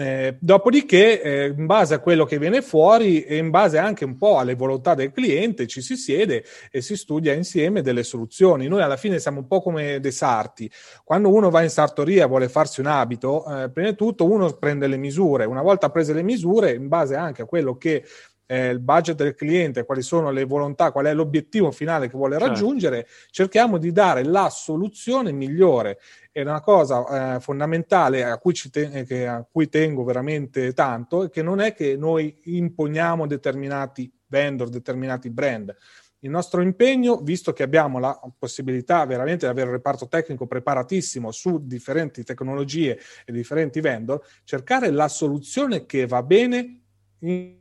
Eh, 0.00 0.38
dopodiché, 0.40 1.20
eh, 1.20 1.54
in 1.54 1.66
base 1.66 1.92
a 1.92 1.98
quello 1.98 2.24
che 2.24 2.38
viene 2.38 2.62
fuori 2.62 3.22
e 3.22 3.36
in 3.36 3.50
base 3.50 3.76
anche 3.76 4.06
un 4.06 4.16
po' 4.16 4.38
alle 4.38 4.54
volontà 4.54 4.94
del 4.94 5.12
cliente, 5.12 5.66
ci 5.66 5.82
si 5.82 5.94
siede 5.94 6.42
e 6.70 6.80
si 6.80 6.96
studia 6.96 7.34
insieme 7.34 7.82
delle 7.82 8.02
soluzioni. 8.02 8.66
Noi 8.66 8.80
alla 8.80 8.96
fine 8.96 9.18
siamo 9.18 9.40
un 9.40 9.46
po' 9.46 9.60
come 9.60 10.00
dei 10.00 10.10
sarti. 10.10 10.70
Quando 11.04 11.28
uno 11.28 11.50
va 11.50 11.60
in 11.60 11.68
sartoria 11.68 12.24
e 12.24 12.28
vuole 12.28 12.48
farsi 12.48 12.80
un 12.80 12.86
abito, 12.86 13.44
eh, 13.44 13.68
prima 13.68 13.90
di 13.90 13.94
tutto 13.94 14.24
uno 14.24 14.50
prende 14.54 14.86
le 14.86 14.96
misure. 14.96 15.44
Una 15.44 15.60
volta 15.60 15.90
prese 15.90 16.14
le 16.14 16.22
misure, 16.22 16.72
in 16.72 16.88
base 16.88 17.14
anche 17.14 17.42
a 17.42 17.44
quello 17.44 17.76
che 17.76 18.02
eh, 18.50 18.70
il 18.70 18.80
budget 18.80 19.14
del 19.14 19.36
cliente, 19.36 19.84
quali 19.84 20.02
sono 20.02 20.32
le 20.32 20.42
volontà, 20.42 20.90
qual 20.90 21.06
è 21.06 21.14
l'obiettivo 21.14 21.70
finale 21.70 22.08
che 22.08 22.16
vuole 22.16 22.36
certo. 22.36 22.48
raggiungere, 22.48 23.06
cerchiamo 23.30 23.78
di 23.78 23.92
dare 23.92 24.24
la 24.24 24.50
soluzione 24.50 25.30
migliore 25.30 25.98
è 26.32 26.40
una 26.42 26.60
cosa 26.60 27.36
eh, 27.36 27.40
fondamentale 27.40 28.24
a 28.24 28.38
cui, 28.38 28.52
te- 28.52 29.04
che, 29.04 29.26
a 29.26 29.46
cui 29.48 29.68
tengo 29.68 30.02
veramente 30.02 30.72
tanto, 30.72 31.28
che 31.28 31.42
non 31.42 31.60
è 31.60 31.74
che 31.74 31.96
noi 31.96 32.40
imponiamo 32.42 33.26
determinati 33.26 34.12
vendor, 34.26 34.68
determinati 34.68 35.30
brand. 35.30 35.74
Il 36.20 36.30
nostro 36.30 36.60
impegno, 36.60 37.18
visto 37.18 37.52
che 37.52 37.62
abbiamo 37.62 37.98
la 37.98 38.20
possibilità 38.36 39.04
veramente 39.06 39.46
di 39.46 39.52
avere 39.52 39.68
un 39.68 39.74
reparto 39.74 40.08
tecnico 40.08 40.46
preparatissimo 40.46 41.30
su 41.30 41.66
differenti 41.66 42.24
tecnologie 42.24 42.98
e 43.24 43.32
differenti 43.32 43.80
vendor, 43.80 44.20
cercare 44.44 44.90
la 44.90 45.08
soluzione 45.08 45.86
che 45.86 46.06
va 46.06 46.22
bene 46.22 46.80
in 47.20 47.59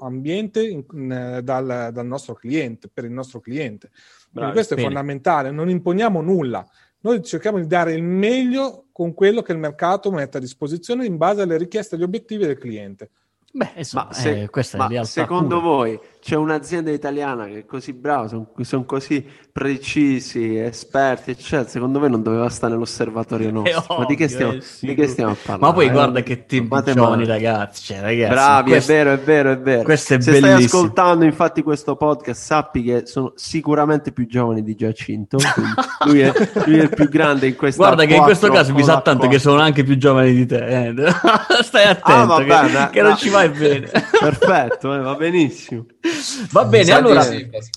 ambiente 0.00 0.66
in, 0.66 0.84
in, 0.92 1.40
dal, 1.42 1.90
dal, 1.92 2.06
nostro 2.06 2.34
cliente, 2.34 2.88
per 2.92 3.04
il 3.04 3.12
nostro 3.12 3.40
cliente. 3.40 3.90
Bravi, 4.30 4.52
questo 4.52 4.74
bene. 4.74 4.86
è 4.86 4.90
fondamentale, 4.90 5.50
non 5.50 5.68
imponiamo 5.68 6.20
nulla. 6.20 6.66
Noi 7.00 7.22
cerchiamo 7.22 7.58
di 7.58 7.66
dare 7.66 7.94
il 7.94 8.02
meglio 8.02 8.86
con 8.92 9.12
quello 9.14 9.42
che 9.42 9.52
il 9.52 9.58
mercato 9.58 10.10
mette 10.10 10.38
a 10.38 10.40
disposizione 10.40 11.04
in 11.04 11.16
base 11.16 11.42
alle 11.42 11.56
richieste 11.56 11.94
e 11.94 11.98
agli 11.98 12.04
obiettivi 12.04 12.46
del 12.46 12.58
cliente. 12.58 13.10
Beh, 13.54 13.72
insomma, 13.76 14.06
ma 14.06 14.12
se, 14.14 14.42
eh, 14.42 14.48
questa 14.48 14.78
ma 14.78 14.86
è 14.86 14.88
realtà 14.88 15.10
secondo 15.10 15.60
pura. 15.60 15.72
voi 15.74 16.00
c'è 16.22 16.36
un'azienda 16.36 16.92
italiana 16.92 17.46
che 17.46 17.58
è 17.58 17.64
così 17.66 17.92
brava, 17.92 18.28
sono, 18.28 18.52
sono 18.60 18.84
così 18.84 19.26
precisi, 19.50 20.56
esperti, 20.56 21.32
eccetera, 21.32 21.68
secondo 21.68 21.98
me 21.98 22.06
non 22.06 22.22
doveva 22.22 22.48
stare 22.48 22.74
nell'osservatorio 22.74 23.50
nostro. 23.50 23.80
Ovvio, 23.80 23.98
ma 23.98 24.04
di 24.04 24.14
che, 24.14 24.28
stiamo, 24.28 24.52
di 24.52 24.94
che, 24.94 25.08
stiamo, 25.08 25.34
parlando? 25.34 25.66
Ma 25.66 25.72
poi 25.72 25.86
eh? 25.88 25.90
guarda 25.90 26.22
che 26.22 26.44
giovani 26.46 27.26
ragazzi, 27.26 27.82
cioè, 27.82 28.00
ragazzi, 28.00 28.32
Bravi, 28.32 28.70
questo, 28.70 28.92
è 28.92 28.94
vero, 28.94 29.12
è 29.12 29.18
vero, 29.18 29.50
è 29.50 29.58
vero. 29.58 29.82
Questo 29.82 30.14
è 30.14 30.20
Se 30.20 30.30
bellissimo. 30.30 30.58
stai 30.58 30.64
ascoltando 30.64 31.24
infatti 31.24 31.62
questo 31.62 31.96
podcast, 31.96 32.40
sappi 32.40 32.82
che 32.84 33.02
sono 33.06 33.32
sicuramente 33.34 34.12
più 34.12 34.24
giovani 34.28 34.62
di 34.62 34.76
Giacinto, 34.76 35.38
lui 36.06 36.20
è, 36.20 36.32
lui 36.66 36.78
è 36.78 36.82
il 36.82 36.90
più 36.94 37.08
grande 37.08 37.48
in 37.48 37.56
questa 37.56 37.82
Guarda 37.82 38.04
che 38.04 38.14
in 38.14 38.22
questo 38.22 38.48
caso 38.48 38.72
mi 38.72 38.84
sa 38.84 39.00
tanto 39.00 39.26
che 39.26 39.40
sono 39.40 39.60
anche 39.60 39.82
più 39.82 39.96
giovani 39.96 40.32
di 40.32 40.46
te. 40.46 40.86
Eh. 40.86 40.94
Stai 41.62 41.86
attento 41.88 42.04
ah, 42.04 42.24
vabbè, 42.26 42.44
che, 42.44 42.90
che 42.92 43.02
no. 43.02 43.08
non 43.08 43.16
ci 43.16 43.28
vai 43.28 43.48
bene. 43.48 43.90
Perfetto, 44.20 44.94
eh, 44.94 44.98
va 45.00 45.16
benissimo. 45.16 45.86
Va 46.50 46.64
bene, 46.64 46.92
allora 46.92 47.26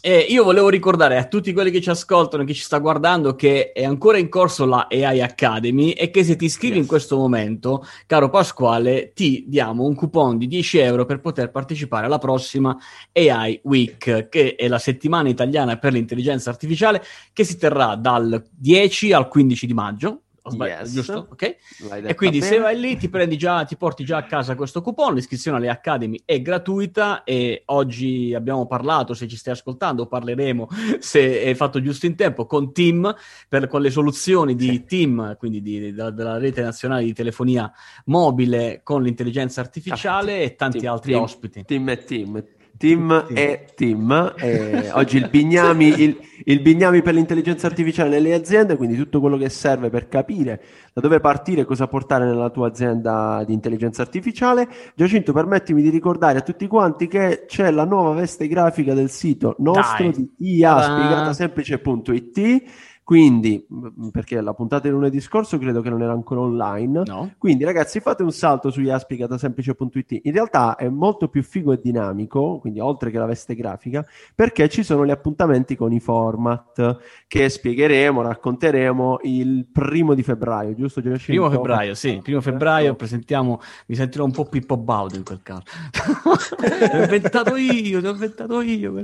eh, 0.01 0.17
io 0.29 0.43
volevo 0.43 0.69
ricordare 0.69 1.17
a 1.17 1.25
tutti 1.25 1.53
quelli 1.53 1.71
che 1.71 1.81
ci 1.81 1.89
ascoltano 1.89 2.43
e 2.43 2.45
che 2.45 2.53
ci 2.53 2.61
sta 2.61 2.77
guardando 2.77 3.35
che 3.35 3.71
è 3.71 3.83
ancora 3.83 4.17
in 4.17 4.29
corso 4.29 4.65
la 4.65 4.87
AI 4.89 5.21
Academy 5.21 5.91
e 5.91 6.11
che 6.11 6.23
se 6.23 6.35
ti 6.35 6.45
iscrivi 6.45 6.75
yes. 6.75 6.83
in 6.83 6.87
questo 6.87 7.17
momento, 7.17 7.85
caro 8.05 8.29
Pasquale, 8.29 9.13
ti 9.13 9.45
diamo 9.47 9.83
un 9.83 9.95
coupon 9.95 10.37
di 10.37 10.47
10 10.47 10.77
euro 10.79 11.05
per 11.05 11.19
poter 11.19 11.51
partecipare 11.51 12.05
alla 12.05 12.17
prossima 12.17 12.77
AI 13.13 13.59
Week, 13.63 14.29
che 14.29 14.55
è 14.55 14.67
la 14.67 14.79
settimana 14.79 15.29
italiana 15.29 15.77
per 15.77 15.93
l'intelligenza 15.93 16.49
artificiale 16.49 17.03
che 17.33 17.43
si 17.43 17.57
terrà 17.57 17.95
dal 17.95 18.43
10 18.51 19.13
al 19.13 19.27
15 19.27 19.65
di 19.65 19.73
maggio 19.73 20.19
yes. 20.53 20.93
giusto? 20.93 21.27
Ok? 21.31 21.55
E 22.03 22.15
quindi 22.15 22.41
se 22.41 22.57
vai 22.57 22.79
lì 22.79 22.97
ti, 22.97 23.09
prendi 23.09 23.37
già, 23.37 23.63
ti 23.63 23.75
porti 23.75 24.03
già 24.03 24.17
a 24.17 24.23
casa 24.23 24.55
questo 24.55 24.81
coupon, 24.81 25.13
l'iscrizione 25.15 25.57
alle 25.57 25.69
Academy 25.69 26.21
è 26.25 26.41
gratuita 26.41 27.23
e 27.23 27.63
oggi 27.65 28.33
abbiamo 28.33 28.67
parlato, 28.67 29.13
se 29.13 29.27
ci 29.27 29.37
stai 29.37 29.53
ascoltando, 29.53 30.07
parleremo 30.07 30.67
se 30.99 31.41
è 31.41 31.53
fatto 31.55 31.81
giusto 31.81 32.05
in 32.05 32.15
tempo 32.15 32.45
con 32.45 32.71
Team, 32.73 33.13
per, 33.47 33.67
con 33.67 33.81
le 33.81 33.89
soluzioni 33.89 34.55
di 34.55 34.67
sì. 34.67 34.83
Team, 34.85 35.35
quindi 35.37 35.61
di, 35.61 35.93
da, 35.93 36.09
della 36.11 36.37
rete 36.37 36.61
nazionale 36.61 37.03
di 37.03 37.13
telefonia 37.13 37.71
mobile 38.05 38.81
con 38.83 39.01
l'intelligenza 39.01 39.61
artificiale 39.61 40.33
ah, 40.33 40.41
e 40.41 40.55
tanti 40.55 40.79
team, 40.79 40.91
altri 40.91 41.11
team, 41.11 41.23
ospiti. 41.23 41.63
Team 41.65 41.89
e 41.89 42.03
Team, 42.03 42.43
Team 42.77 43.25
e 43.33 43.67
Team. 43.75 44.33
E 44.37 44.89
oggi 44.93 45.17
il 45.17 45.29
Bignami, 45.29 46.01
il, 46.01 46.17
il 46.45 46.61
Bignami 46.61 47.01
per 47.01 47.13
l'intelligenza 47.13 47.67
artificiale 47.67 48.09
nelle 48.09 48.33
aziende, 48.33 48.75
quindi 48.75 48.95
tutto 48.95 49.19
quello 49.19 49.37
che 49.37 49.49
serve 49.49 49.89
per 49.89 50.07
capire 50.07 50.61
da 50.93 51.01
dove 51.01 51.19
partire 51.19 51.61
e 51.61 51.65
cosa 51.65 51.87
portare 51.87 52.25
nella 52.25 52.49
tua 52.49 52.67
azienda 52.67 53.43
di 53.45 53.53
intelligenza 53.53 54.01
artificiale. 54.01 54.67
Giacinto, 54.95 55.33
permettimi 55.33 55.81
di 55.81 55.89
ricordare 55.89 56.39
a 56.39 56.41
tutti 56.41 56.67
quanti 56.67 57.07
che 57.07 57.45
c'è 57.47 57.71
la 57.71 57.85
nuova 57.85 58.13
veste 58.13 58.47
grafica 58.47 58.93
del 58.93 59.09
sito 59.09 59.55
nostro 59.59 60.11
Dai. 60.11 60.31
di 60.37 60.55
iaspiegatasemplice.it 60.57 62.63
quindi, 63.05 63.63
perché 64.11 64.41
la 64.41 64.55
puntata 64.55 64.87
di 64.87 64.89
lunedì 64.89 65.21
scorso 65.21 65.59
credo 65.59 65.81
che 65.81 65.91
non 65.91 66.01
era 66.01 66.11
ancora 66.11 66.39
online. 66.39 67.03
No. 67.05 67.33
Quindi, 67.37 67.63
ragazzi, 67.63 67.99
fate 67.99 68.23
un 68.23 68.31
salto 68.31 68.71
su 68.71 68.81
iaspicatasemplice.it. 68.81 70.21
In 70.23 70.31
realtà 70.31 70.75
è 70.75 70.89
molto 70.89 71.27
più 71.27 71.43
figo 71.43 71.71
e 71.71 71.79
dinamico, 71.79 72.57
quindi 72.57 72.79
oltre 72.79 73.11
che 73.11 73.19
la 73.19 73.27
veste 73.27 73.53
grafica, 73.53 74.03
perché 74.33 74.69
ci 74.69 74.81
sono 74.81 75.05
gli 75.05 75.11
appuntamenti 75.11 75.75
con 75.75 75.93
i 75.93 75.99
format 75.99 76.97
che 77.27 77.47
spiegheremo, 77.47 78.23
racconteremo 78.23 79.19
il 79.21 79.67
primo 79.71 80.15
di 80.15 80.23
febbraio, 80.23 80.73
giusto 80.73 80.99
Giacinto? 80.99 81.43
Primo 81.43 81.51
febbraio, 81.51 81.93
sì, 81.93 82.19
primo 82.23 82.41
febbraio 82.41 82.95
presentiamo, 82.95 83.61
mi 83.85 83.93
sentirò 83.93 84.23
un 84.23 84.31
po' 84.31 84.45
Pippo 84.45 84.77
Baudo 84.77 85.15
in 85.15 85.23
quel 85.23 85.41
caso. 85.43 85.61
l'ho 86.91 87.03
inventato 87.03 87.55
io, 87.55 87.99
l'ho 87.99 88.09
inventato 88.09 88.61
io. 88.61 88.99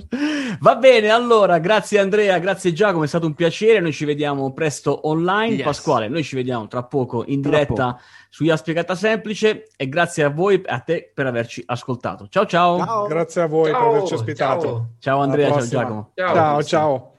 Va 0.59 0.75
bene, 0.77 1.09
allora, 1.09 1.59
grazie 1.59 1.99
Andrea, 1.99 2.39
grazie 2.39 2.73
Giacomo, 2.73 3.03
è 3.03 3.07
stato 3.07 3.27
un 3.27 3.35
piacere. 3.35 3.79
Noi 3.79 3.89
noi 3.91 3.93
ci 3.93 4.05
vediamo 4.05 4.53
presto 4.53 5.07
online. 5.07 5.55
Yes. 5.55 5.65
Pasquale, 5.65 6.07
noi 6.07 6.23
ci 6.23 6.35
vediamo 6.35 6.67
tra 6.67 6.83
poco 6.83 7.23
in 7.27 7.41
tra 7.41 7.51
diretta 7.51 7.93
poco. 7.93 8.03
su 8.29 8.43
IA 8.45 8.55
Spiegata 8.55 8.95
Semplice 8.95 9.67
e 9.75 9.89
grazie 9.89 10.23
a 10.23 10.29
voi 10.29 10.61
e 10.61 10.71
a 10.71 10.79
te 10.79 11.11
per 11.13 11.27
averci 11.27 11.61
ascoltato. 11.65 12.27
Ciao 12.29 12.45
ciao. 12.45 12.77
ciao. 12.79 13.07
Grazie 13.07 13.41
a 13.41 13.47
voi 13.47 13.69
ciao. 13.71 13.79
per 13.79 13.87
averci 13.89 14.13
ospitato. 14.13 14.67
Ciao, 14.67 14.87
ciao 14.99 15.19
Andrea, 15.19 15.49
ciao 15.49 15.67
Giacomo. 15.67 16.11
ciao. 16.15 16.33
ciao. 16.33 16.63
ciao. 16.63 17.10